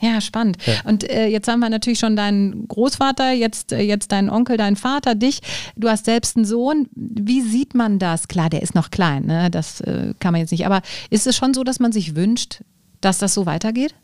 Ja, 0.01 0.19
spannend. 0.19 0.57
Ja. 0.65 0.73
Und 0.83 1.09
äh, 1.09 1.27
jetzt 1.27 1.47
haben 1.47 1.62
wir 1.62 1.69
natürlich 1.69 1.99
schon 1.99 2.17
deinen 2.17 2.67
Großvater, 2.67 3.31
jetzt, 3.31 3.71
äh, 3.71 3.81
jetzt 3.81 4.12
deinen 4.12 4.29
Onkel, 4.29 4.57
deinen 4.57 4.75
Vater, 4.75 5.15
dich. 5.15 5.39
Du 5.77 5.88
hast 5.88 6.05
selbst 6.05 6.36
einen 6.36 6.45
Sohn. 6.45 6.88
Wie 6.93 7.41
sieht 7.41 7.73
man 7.73 7.99
das? 7.99 8.27
Klar, 8.27 8.49
der 8.49 8.62
ist 8.62 8.75
noch 8.75 8.91
klein, 8.91 9.25
ne? 9.25 9.49
das 9.49 9.79
äh, 9.81 10.13
kann 10.19 10.33
man 10.33 10.41
jetzt 10.41 10.51
nicht. 10.51 10.65
Aber 10.65 10.81
ist 11.09 11.25
es 11.25 11.38
schon 11.38 11.53
so, 11.53 11.63
dass 11.63 11.79
man 11.79 11.93
sich 11.93 12.15
wünscht, 12.15 12.63
dass 12.99 13.17
das 13.17 13.33
so 13.33 13.45
weitergeht? 13.45 13.95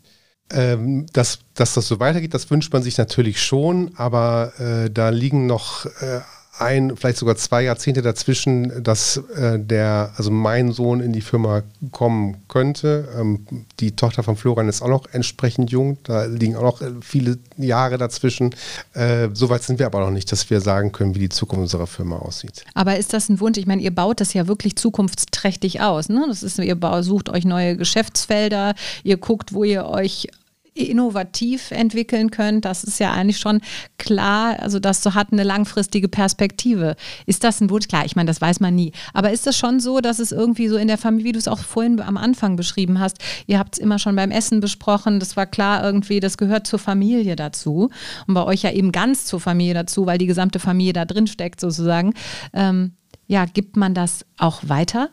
Ähm, 0.52 1.06
dass, 1.12 1.40
dass 1.54 1.74
das 1.74 1.86
so 1.86 2.00
weitergeht, 2.00 2.34
das 2.34 2.50
wünscht 2.50 2.72
man 2.72 2.82
sich 2.82 2.98
natürlich 2.98 3.40
schon, 3.40 3.92
aber 3.96 4.52
äh, 4.58 4.90
da 4.90 5.10
liegen 5.10 5.46
noch 5.46 5.86
äh, 5.86 6.20
ein, 6.60 6.96
vielleicht 6.96 7.18
sogar 7.18 7.36
zwei 7.36 7.62
Jahrzehnte 7.62 8.02
dazwischen, 8.02 8.82
dass 8.82 9.16
äh, 9.36 9.58
der, 9.58 10.12
also 10.16 10.30
mein 10.30 10.72
Sohn 10.72 11.00
in 11.00 11.12
die 11.12 11.20
Firma 11.20 11.62
kommen 11.92 12.42
könnte. 12.48 13.08
Ähm, 13.18 13.46
die 13.80 13.92
Tochter 13.96 14.22
von 14.22 14.36
Florian 14.36 14.68
ist 14.68 14.82
auch 14.82 14.88
noch 14.88 15.06
entsprechend 15.12 15.70
jung, 15.70 15.98
da 16.04 16.24
liegen 16.24 16.56
auch 16.56 16.62
noch 16.62 16.82
äh, 16.82 16.90
viele 17.00 17.38
Jahre 17.56 17.98
dazwischen. 17.98 18.54
Äh, 18.94 19.28
Soweit 19.32 19.62
sind 19.62 19.78
wir 19.78 19.86
aber 19.86 20.00
noch 20.00 20.10
nicht, 20.10 20.30
dass 20.32 20.50
wir 20.50 20.60
sagen 20.60 20.92
können, 20.92 21.14
wie 21.14 21.20
die 21.20 21.28
Zukunft 21.28 21.62
unserer 21.62 21.86
Firma 21.86 22.16
aussieht. 22.16 22.64
Aber 22.74 22.96
ist 22.96 23.12
das 23.12 23.28
ein 23.28 23.40
Wunsch? 23.40 23.58
Ich 23.58 23.66
meine, 23.66 23.82
ihr 23.82 23.94
baut 23.94 24.20
das 24.20 24.34
ja 24.34 24.46
wirklich 24.46 24.76
zukunftsträchtig 24.76 25.80
aus. 25.80 26.08
Ne? 26.08 26.24
Das 26.28 26.42
ist, 26.42 26.58
ihr 26.58 26.78
sucht 27.02 27.28
euch 27.28 27.44
neue 27.44 27.76
Geschäftsfelder, 27.76 28.74
ihr 29.02 29.16
guckt, 29.16 29.52
wo 29.52 29.64
ihr 29.64 29.86
euch 29.86 30.28
innovativ 30.74 31.70
entwickeln 31.70 32.30
könnt. 32.30 32.64
Das 32.64 32.84
ist 32.84 33.00
ja 33.00 33.12
eigentlich 33.12 33.38
schon 33.38 33.60
klar, 33.98 34.58
also 34.60 34.78
das 34.78 35.02
so 35.02 35.14
hat 35.14 35.32
eine 35.32 35.42
langfristige 35.42 36.08
Perspektive. 36.08 36.96
Ist 37.26 37.44
das 37.44 37.60
ein 37.60 37.70
Wunsch? 37.70 37.88
Klar, 37.88 38.04
ich 38.04 38.16
meine, 38.16 38.28
das 38.28 38.40
weiß 38.40 38.60
man 38.60 38.74
nie. 38.74 38.92
Aber 39.12 39.30
ist 39.32 39.46
es 39.46 39.56
schon 39.56 39.80
so, 39.80 40.00
dass 40.00 40.18
es 40.18 40.32
irgendwie 40.32 40.68
so 40.68 40.76
in 40.76 40.88
der 40.88 40.98
Familie, 40.98 41.26
wie 41.26 41.32
du 41.32 41.38
es 41.38 41.48
auch 41.48 41.58
vorhin 41.58 42.00
am 42.00 42.16
Anfang 42.16 42.56
beschrieben 42.56 43.00
hast, 43.00 43.18
ihr 43.46 43.58
habt 43.58 43.74
es 43.74 43.78
immer 43.78 43.98
schon 43.98 44.16
beim 44.16 44.30
Essen 44.30 44.60
besprochen, 44.60 45.20
das 45.20 45.36
war 45.36 45.46
klar 45.46 45.84
irgendwie, 45.84 46.20
das 46.20 46.38
gehört 46.38 46.66
zur 46.66 46.78
Familie 46.78 47.36
dazu. 47.36 47.90
Und 48.26 48.34
bei 48.34 48.44
euch 48.44 48.62
ja 48.62 48.70
eben 48.70 48.92
ganz 48.92 49.26
zur 49.26 49.40
Familie 49.40 49.74
dazu, 49.74 50.06
weil 50.06 50.18
die 50.18 50.26
gesamte 50.26 50.58
Familie 50.58 50.92
da 50.92 51.04
drin 51.04 51.26
steckt 51.26 51.60
sozusagen. 51.60 52.14
Ähm, 52.52 52.92
ja, 53.26 53.44
gibt 53.44 53.76
man 53.76 53.94
das 53.94 54.24
auch 54.38 54.62
weiter? 54.66 55.10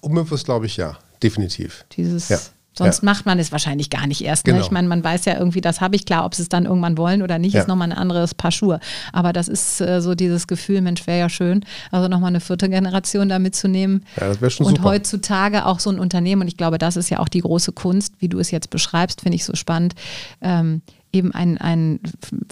Unbewusst 0.00 0.44
glaube 0.44 0.66
ich 0.66 0.76
ja, 0.76 0.98
definitiv. 1.22 1.84
Dieses 1.92 2.28
ja. 2.28 2.38
Sonst 2.78 3.02
ja. 3.02 3.04
macht 3.06 3.26
man 3.26 3.38
es 3.38 3.52
wahrscheinlich 3.52 3.90
gar 3.90 4.06
nicht 4.06 4.22
erst. 4.22 4.46
Ne? 4.46 4.52
Genau. 4.52 4.64
Ich 4.64 4.70
meine, 4.70 4.86
man 4.88 5.02
weiß 5.02 5.24
ja 5.24 5.38
irgendwie, 5.38 5.60
das 5.60 5.80
habe 5.80 5.96
ich 5.96 6.04
klar, 6.04 6.24
ob 6.24 6.34
sie 6.34 6.42
es 6.42 6.48
dann 6.48 6.66
irgendwann 6.66 6.98
wollen 6.98 7.22
oder 7.22 7.38
nicht, 7.38 7.54
ja. 7.54 7.60
ist 7.60 7.68
nochmal 7.68 7.90
ein 7.90 7.96
anderes 7.96 8.34
Paar 8.34 8.50
Schuhe. 8.50 8.80
Aber 9.12 9.32
das 9.32 9.48
ist 9.48 9.80
äh, 9.80 10.00
so 10.00 10.14
dieses 10.14 10.46
Gefühl, 10.46 10.80
Mensch, 10.82 11.06
wäre 11.06 11.18
ja 11.18 11.28
schön, 11.28 11.64
also 11.90 12.08
nochmal 12.08 12.28
eine 12.28 12.40
vierte 12.40 12.68
Generation 12.68 13.28
da 13.28 13.38
mitzunehmen. 13.38 14.04
Ja, 14.20 14.28
das 14.28 14.40
wäre 14.40 14.50
schon 14.50 14.66
und 14.66 14.76
super. 14.76 14.90
heutzutage 14.90 15.66
auch 15.66 15.80
so 15.80 15.90
ein 15.90 15.98
Unternehmen, 15.98 16.42
und 16.42 16.48
ich 16.48 16.56
glaube, 16.56 16.78
das 16.78 16.96
ist 16.96 17.10
ja 17.10 17.18
auch 17.18 17.28
die 17.28 17.40
große 17.40 17.72
Kunst, 17.72 18.14
wie 18.18 18.28
du 18.28 18.38
es 18.38 18.50
jetzt 18.50 18.70
beschreibst, 18.70 19.22
finde 19.22 19.36
ich 19.36 19.44
so 19.44 19.54
spannend. 19.54 19.94
Ähm, 20.42 20.82
eben 21.16 21.32
ein, 21.32 21.58
ein 21.58 22.00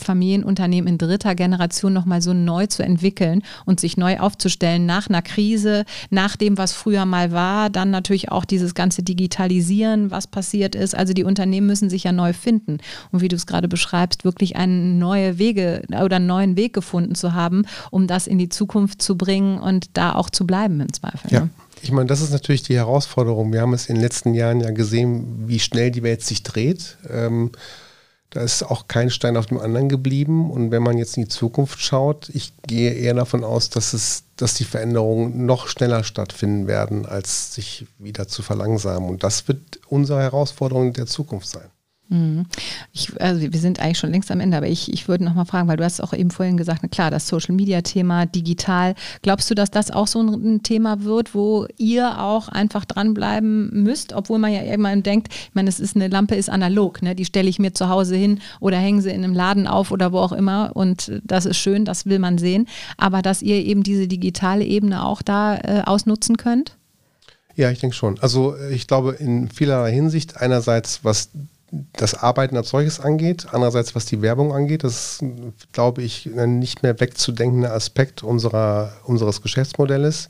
Familienunternehmen 0.01 0.89
in 0.89 0.99
dritter 0.99 1.35
Generation 1.35 1.93
nochmal 1.93 2.23
so 2.23 2.33
neu 2.33 2.67
zu 2.67 2.83
entwickeln 2.83 3.43
und 3.65 3.81
sich 3.81 3.97
neu 3.97 4.19
aufzustellen 4.19 4.87
nach 4.87 5.09
einer 5.09 5.23
Krise, 5.23 5.85
nach 6.11 6.37
dem, 6.37 6.59
was 6.59 6.73
früher 6.73 7.05
mal 7.05 7.33
war, 7.33 7.71
dann 7.71 7.91
natürlich 7.91 8.31
auch 8.31 8.45
dieses 8.45 8.75
ganze 8.75 9.03
Digitalisieren, 9.03 10.11
was 10.11 10.27
passiert 10.27 10.75
ist. 10.75 10.97
Also 10.97 11.13
die 11.13 11.25
Unternehmen 11.25 11.67
müssen 11.67 11.91
sich 11.91 12.05
ja 12.05 12.13
neu 12.13 12.33
finden. 12.33 12.79
Und 13.13 13.21
wie 13.21 13.29
du 13.29 13.37
es 13.37 13.47
gerade 13.47 13.69
beschreibst, 13.69 14.25
wirklich 14.25 14.57
einen 14.57 14.99
neue 14.99 15.39
Wege 15.39 15.83
oder 15.89 16.17
einen 16.17 16.27
neuen 16.27 16.57
Weg 16.57 16.73
gefunden 16.73 17.15
zu 17.15 17.35
haben, 17.35 17.67
um 17.91 18.07
das 18.07 18.27
in 18.27 18.39
die 18.39 18.49
Zukunft 18.49 19.03
zu 19.03 19.17
bringen 19.17 19.59
und 19.59 19.91
da 19.95 20.15
auch 20.15 20.31
zu 20.31 20.47
bleiben 20.47 20.81
im 20.81 20.93
Zweifel. 20.93 21.31
Ja. 21.31 21.41
Ne? 21.41 21.51
Ich 21.83 21.93
meine, 21.93 22.07
das 22.07 22.23
ist 22.23 22.33
natürlich 22.33 22.63
die 22.63 22.77
Herausforderung. 22.77 23.53
Wir 23.53 23.61
haben 23.61 23.75
es 23.75 23.87
in 23.91 23.97
den 23.97 24.03
letzten 24.03 24.33
Jahren 24.33 24.61
ja 24.61 24.71
gesehen, 24.71 25.45
wie 25.47 25.61
schnell 25.61 25.91
die 25.91 26.03
Welt 26.03 26.23
sich 26.23 26.43
dreht. 26.43 26.97
Ähm, 27.11 27.51
da 28.35 28.41
ist 28.41 28.65
auch 28.65 28.89
kein 28.89 29.11
Stein 29.11 29.37
auf 29.37 29.47
dem 29.47 29.59
anderen 29.59 29.89
geblieben. 29.89 30.51
Und 30.51 30.73
wenn 30.73 30.83
man 30.83 30.99
jetzt 30.99 31.17
in 31.17 31.23
die 31.23 31.29
Zukunft 31.29 31.81
schaut, 31.81 32.29
ich 32.31 32.53
gehe 32.67 32.93
eher 32.93 33.15
davon 33.15 33.45
aus, 33.45 33.71
dass, 33.71 33.93
es, 33.93 34.25
dass 34.37 34.55
die 34.55 34.65
Veränderungen 34.65 35.47
noch 35.47 35.69
schneller 35.69 36.03
stattfinden 36.03 36.67
werden, 36.67 37.07
als 37.07 37.55
sich 37.55 37.87
wieder 37.97 38.27
zu 38.27 38.43
verlangsamen. 38.43 39.09
Und 39.09 39.23
das 39.23 39.47
wird 39.47 39.79
unsere 39.87 40.21
Herausforderung 40.21 40.93
der 40.93 41.07
Zukunft 41.07 41.49
sein. 41.49 41.71
Mhm. 42.09 42.45
Ich, 42.93 43.19
also 43.21 43.41
wir 43.41 43.59
sind 43.59 43.81
eigentlich 43.81 43.99
schon 43.99 44.11
längst 44.11 44.31
am 44.31 44.41
Ende, 44.41 44.57
aber 44.57 44.69
ich, 44.69 44.93
ich 44.93 45.09
würde 45.09 45.25
noch 45.25 45.35
mal 45.35 45.47
fragen, 45.47 45.69
weil 45.69 45.79
du 45.79 45.85
hast 45.85 46.03
auch 46.03 46.13
eben 46.13 46.31
vorhin 46.31 46.57
gesagt, 46.57 46.81
na 46.83 46.89
klar, 46.89 47.11
das 47.11 47.27
Social-Media-Thema, 47.29 48.27
digital. 48.27 48.95
Glaubst 49.23 49.51
du, 49.51 49.55
dass 49.55 49.71
das 49.71 49.91
auch 49.91 50.07
so 50.07 50.21
ein 50.21 50.63
Thema 50.63 51.03
wird, 51.05 51.35
wo 51.35 51.67
ihr 51.79 52.21
auch 52.21 52.49
einfach 52.49 52.85
dranbleiben 52.85 53.71
müsst, 53.83 54.13
obwohl 54.13 54.39
man 54.39 54.53
ja 54.53 54.61
immer 54.61 54.95
denkt, 54.97 55.33
ich 55.33 55.55
meine, 55.55 55.69
es 55.69 55.81
ist 55.81 55.97
eine 55.97 56.09
Lampe 56.09 56.35
ist 56.35 56.51
analog, 56.51 57.03
ne? 57.03 57.15
die 57.15 57.25
stelle 57.25 57.49
ich 57.49 57.59
mir 57.59 57.73
zu 57.73 57.89
Hause 57.89 58.17
hin 58.17 58.41
oder 58.61 58.77
hänge 58.77 59.01
sie 59.01 59.11
in 59.11 59.25
einem 59.25 59.35
Laden 59.35 59.67
auf 59.67 59.91
oder 59.91 60.13
wo 60.13 60.19
auch 60.19 60.33
immer 60.33 60.73
und 60.75 61.21
das 61.25 61.47
ist 61.47 61.57
schön, 61.57 61.85
das 61.85 62.07
will 62.07 62.19
man 62.19 62.39
sehen, 62.39 62.69
aber 62.99 63.23
dass 63.23 63.43
ihr 63.43 63.65
eben 63.65 63.83
diese 63.83 64.09
digitale 64.09 64.65
Ebene 64.65 65.05
auch 65.05 65.23
da 65.23 65.57
äh, 65.57 65.83
ausnutzen 65.85 66.37
könnt? 66.37 66.77
Ja, 67.57 67.71
ich 67.71 67.79
denke 67.79 67.95
schon. 67.95 68.19
Also 68.19 68.57
ich 68.71 68.87
glaube 68.87 69.13
in 69.13 69.49
vielerlei 69.49 69.93
Hinsicht 69.93 70.37
einerseits, 70.39 71.05
was 71.05 71.31
das 71.93 72.15
Arbeiten 72.15 72.57
als 72.57 72.71
solches 72.71 73.01
angeht, 73.01 73.47
andererseits 73.51 73.95
was 73.95 74.07
die 74.07 74.23
Werbung 74.23 74.53
angeht, 74.53 74.85
das 74.85 75.21
ist, 75.21 75.25
glaube 75.73 76.03
ich, 76.03 76.29
ein 76.37 76.59
nicht 76.59 76.83
mehr 76.83 76.99
wegzudenkender 76.99 77.73
Aspekt 77.73 78.23
unserer, 78.23 78.93
unseres 79.05 79.43
Geschäftsmodells. 79.43 80.29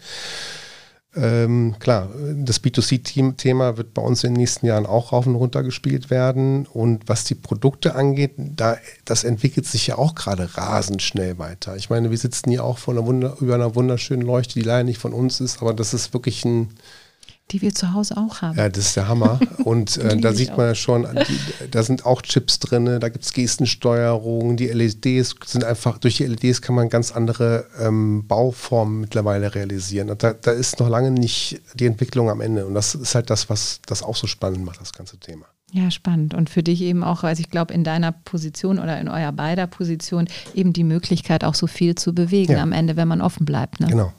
Ähm, 1.17 1.77
klar, 1.79 2.09
das 2.35 2.63
B2C-Thema 2.63 3.77
wird 3.77 3.95
bei 3.95 4.03
uns 4.03 4.25
in 4.25 4.35
den 4.35 4.41
nächsten 4.41 4.67
Jahren 4.67 4.85
auch 4.85 5.13
rauf 5.13 5.27
und 5.27 5.37
runter 5.37 5.63
gespielt 5.63 6.11
werden. 6.11 6.67
Und 6.67 7.09
was 7.09 7.25
die 7.25 7.37
Produkte 7.37 7.95
angeht, 7.95 8.33
da, 8.37 8.77
das 9.05 9.23
entwickelt 9.23 9.67
sich 9.67 9.87
ja 9.87 9.97
auch 9.97 10.15
gerade 10.15 10.57
rasend 10.57 11.03
schnell 11.03 11.39
weiter. 11.39 11.77
Ich 11.77 11.89
meine, 11.89 12.11
wir 12.11 12.19
sitzen 12.19 12.51
hier 12.51 12.65
auch 12.65 12.79
vor 12.79 12.95
einer 12.95 13.07
Wunder, 13.07 13.37
über 13.41 13.55
einer 13.55 13.75
wunderschönen 13.77 14.23
Leuchte, 14.23 14.55
die 14.55 14.63
leider 14.63 14.85
nicht 14.85 14.99
von 14.99 15.13
uns 15.13 15.41
ist, 15.41 15.63
aber 15.63 15.73
das 15.73 15.95
ist 15.95 16.15
wirklich 16.15 16.45
ein, 16.45 16.71
die 17.51 17.63
wir 17.63 17.75
zu 17.75 17.93
Hause 17.93 18.17
auch 18.17 18.43
haben. 18.43 18.57
Ja, 18.57 18.69
das 18.69 18.87
ist 18.87 18.97
der 18.97 19.09
Hammer. 19.09 19.39
Und 19.65 19.97
äh, 19.99 20.17
da 20.17 20.33
sieht 20.33 20.57
man 20.57 20.67
ja 20.67 20.75
schon, 20.75 21.07
die, 21.29 21.69
da 21.71 21.83
sind 21.83 22.07
auch 22.07 22.23
Chips 22.23 22.59
drin, 22.59 22.87
da 23.01 23.09
gibt 23.09 23.25
es 23.25 23.33
Gestensteuerung, 23.33 24.57
die 24.57 24.69
LEDs 24.69 25.35
sind 25.45 25.65
einfach, 25.65 25.99
durch 25.99 26.17
die 26.17 26.25
LEDs 26.25 26.63
kann 26.63 26.75
man 26.75 26.89
ganz 26.89 27.13
andere 27.13 27.67
ähm, 27.81 28.27
Bauformen 28.27 29.01
mittlerweile 29.01 29.55
realisieren. 29.55 30.11
Und 30.11 30.23
da, 30.23 30.33
da 30.33 30.53
ist 30.53 30.81
noch 30.81 30.89
lange 30.89 31.11
nicht 31.11 31.61
die 31.75 31.87
Entwicklung 31.87 32.31
am 32.31 32.41
Ende. 32.41 32.67
Und 32.67 32.75
das 32.75 32.95
ist 32.95 33.15
halt 33.15 33.31
das, 33.31 33.51
was 33.51 33.81
das 33.87 34.03
auch 34.03 34.17
so 34.17 34.27
spannend 34.27 34.65
macht, 34.65 34.81
das 34.81 34.93
ganze 34.93 35.19
Thema. 35.19 35.47
Ja, 35.73 35.91
spannend. 35.91 36.35
Und 36.35 36.51
für 36.51 36.63
dich 36.63 36.83
eben 36.83 37.03
auch, 37.03 37.25
also 37.25 37.41
ich 37.41 37.51
glaube, 37.51 37.75
in 37.75 37.83
deiner 37.83 38.13
Position 38.13 38.79
oder 38.79 39.01
in 39.01 39.09
eurer 39.09 39.33
beider 39.33 39.67
Position 39.67 40.29
eben 40.55 40.73
die 40.73 40.85
Möglichkeit, 40.85 41.43
auch 41.43 41.57
so 41.57 41.67
viel 41.67 41.97
zu 41.97 42.15
bewegen 42.15 42.53
ja. 42.53 42.63
am 42.63 42.71
Ende, 42.71 42.97
wenn 42.97 43.09
man 43.09 43.21
offen 43.21 43.45
bleibt. 43.45 43.81
Ne? 43.81 43.89
Genau. 43.89 44.13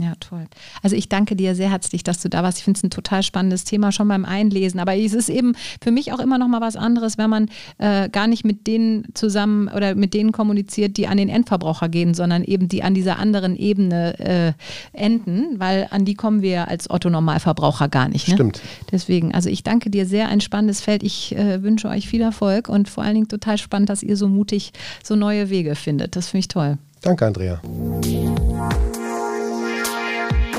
Ja, 0.00 0.14
toll. 0.18 0.46
Also 0.82 0.96
ich 0.96 1.08
danke 1.08 1.36
dir 1.36 1.54
sehr 1.54 1.70
herzlich, 1.70 2.02
dass 2.02 2.20
du 2.20 2.28
da 2.28 2.42
warst. 2.42 2.58
Ich 2.58 2.64
finde 2.64 2.78
es 2.78 2.82
ein 2.82 2.90
total 2.90 3.22
spannendes 3.22 3.62
Thema 3.62 3.92
schon 3.92 4.08
beim 4.08 4.24
Einlesen. 4.24 4.80
Aber 4.80 4.96
es 4.96 5.12
ist 5.12 5.28
eben 5.28 5.54
für 5.80 5.92
mich 5.92 6.12
auch 6.12 6.18
immer 6.18 6.36
noch 6.36 6.48
mal 6.48 6.60
was 6.60 6.74
anderes, 6.74 7.16
wenn 7.16 7.30
man 7.30 7.48
äh, 7.78 8.08
gar 8.08 8.26
nicht 8.26 8.44
mit 8.44 8.66
denen 8.66 9.06
zusammen 9.14 9.68
oder 9.68 9.94
mit 9.94 10.12
denen 10.12 10.32
kommuniziert, 10.32 10.96
die 10.96 11.06
an 11.06 11.16
den 11.16 11.28
Endverbraucher 11.28 11.88
gehen, 11.88 12.12
sondern 12.12 12.42
eben 12.42 12.68
die 12.68 12.82
an 12.82 12.94
dieser 12.94 13.20
anderen 13.20 13.54
Ebene 13.54 14.18
äh, 14.18 14.52
enden, 14.92 15.60
weil 15.60 15.86
an 15.92 16.04
die 16.04 16.14
kommen 16.14 16.42
wir 16.42 16.66
als 16.66 16.90
Otto-Normalverbraucher 16.90 17.88
gar 17.88 18.08
nicht. 18.08 18.26
Ne? 18.26 18.34
Stimmt. 18.34 18.62
Deswegen, 18.90 19.32
also 19.32 19.48
ich 19.48 19.62
danke 19.62 19.90
dir 19.90 20.06
sehr, 20.06 20.26
ein 20.26 20.40
spannendes 20.40 20.80
Feld. 20.80 21.04
Ich 21.04 21.36
äh, 21.36 21.62
wünsche 21.62 21.88
euch 21.88 22.08
viel 22.08 22.22
Erfolg 22.22 22.68
und 22.68 22.88
vor 22.88 23.04
allen 23.04 23.14
Dingen 23.14 23.28
total 23.28 23.58
spannend, 23.58 23.90
dass 23.90 24.02
ihr 24.02 24.16
so 24.16 24.26
mutig 24.26 24.72
so 25.04 25.14
neue 25.14 25.50
Wege 25.50 25.76
findet. 25.76 26.16
Das 26.16 26.30
finde 26.30 26.40
ich 26.40 26.48
toll. 26.48 26.78
Danke, 27.00 27.26
Andrea. 27.26 27.60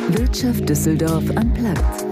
Wirtschaft 0.10 0.70
Düsseldorf 0.70 1.24
am 1.36 1.52
Platz. 1.54 2.06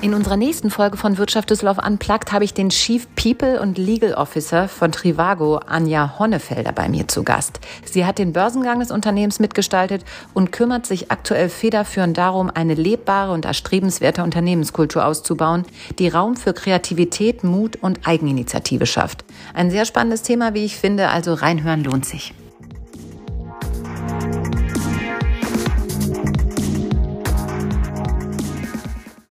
In 0.00 0.14
unserer 0.14 0.36
nächsten 0.36 0.70
Folge 0.70 0.96
von 0.96 1.18
Wirtschaft 1.18 1.50
Düsseldorf 1.50 1.84
Unplugged 1.84 2.30
habe 2.30 2.44
ich 2.44 2.54
den 2.54 2.68
Chief 2.68 3.08
People 3.16 3.60
und 3.60 3.78
Legal 3.78 4.14
Officer 4.14 4.68
von 4.68 4.92
Trivago, 4.92 5.56
Anja 5.56 6.20
Honnefelder, 6.20 6.70
bei 6.70 6.88
mir 6.88 7.08
zu 7.08 7.24
Gast. 7.24 7.58
Sie 7.84 8.06
hat 8.06 8.18
den 8.18 8.32
Börsengang 8.32 8.78
des 8.78 8.92
Unternehmens 8.92 9.40
mitgestaltet 9.40 10.04
und 10.34 10.52
kümmert 10.52 10.86
sich 10.86 11.10
aktuell 11.10 11.48
federführend 11.48 12.16
darum, 12.16 12.48
eine 12.54 12.74
lebbare 12.74 13.32
und 13.32 13.44
erstrebenswerte 13.44 14.22
Unternehmenskultur 14.22 15.04
auszubauen, 15.04 15.64
die 15.98 16.08
Raum 16.08 16.36
für 16.36 16.52
Kreativität, 16.54 17.42
Mut 17.42 17.76
und 17.82 18.06
Eigeninitiative 18.06 18.86
schafft. 18.86 19.24
Ein 19.52 19.72
sehr 19.72 19.84
spannendes 19.84 20.22
Thema, 20.22 20.54
wie 20.54 20.64
ich 20.64 20.76
finde, 20.76 21.08
also 21.08 21.34
reinhören 21.34 21.82
lohnt 21.82 22.06
sich. 22.06 22.32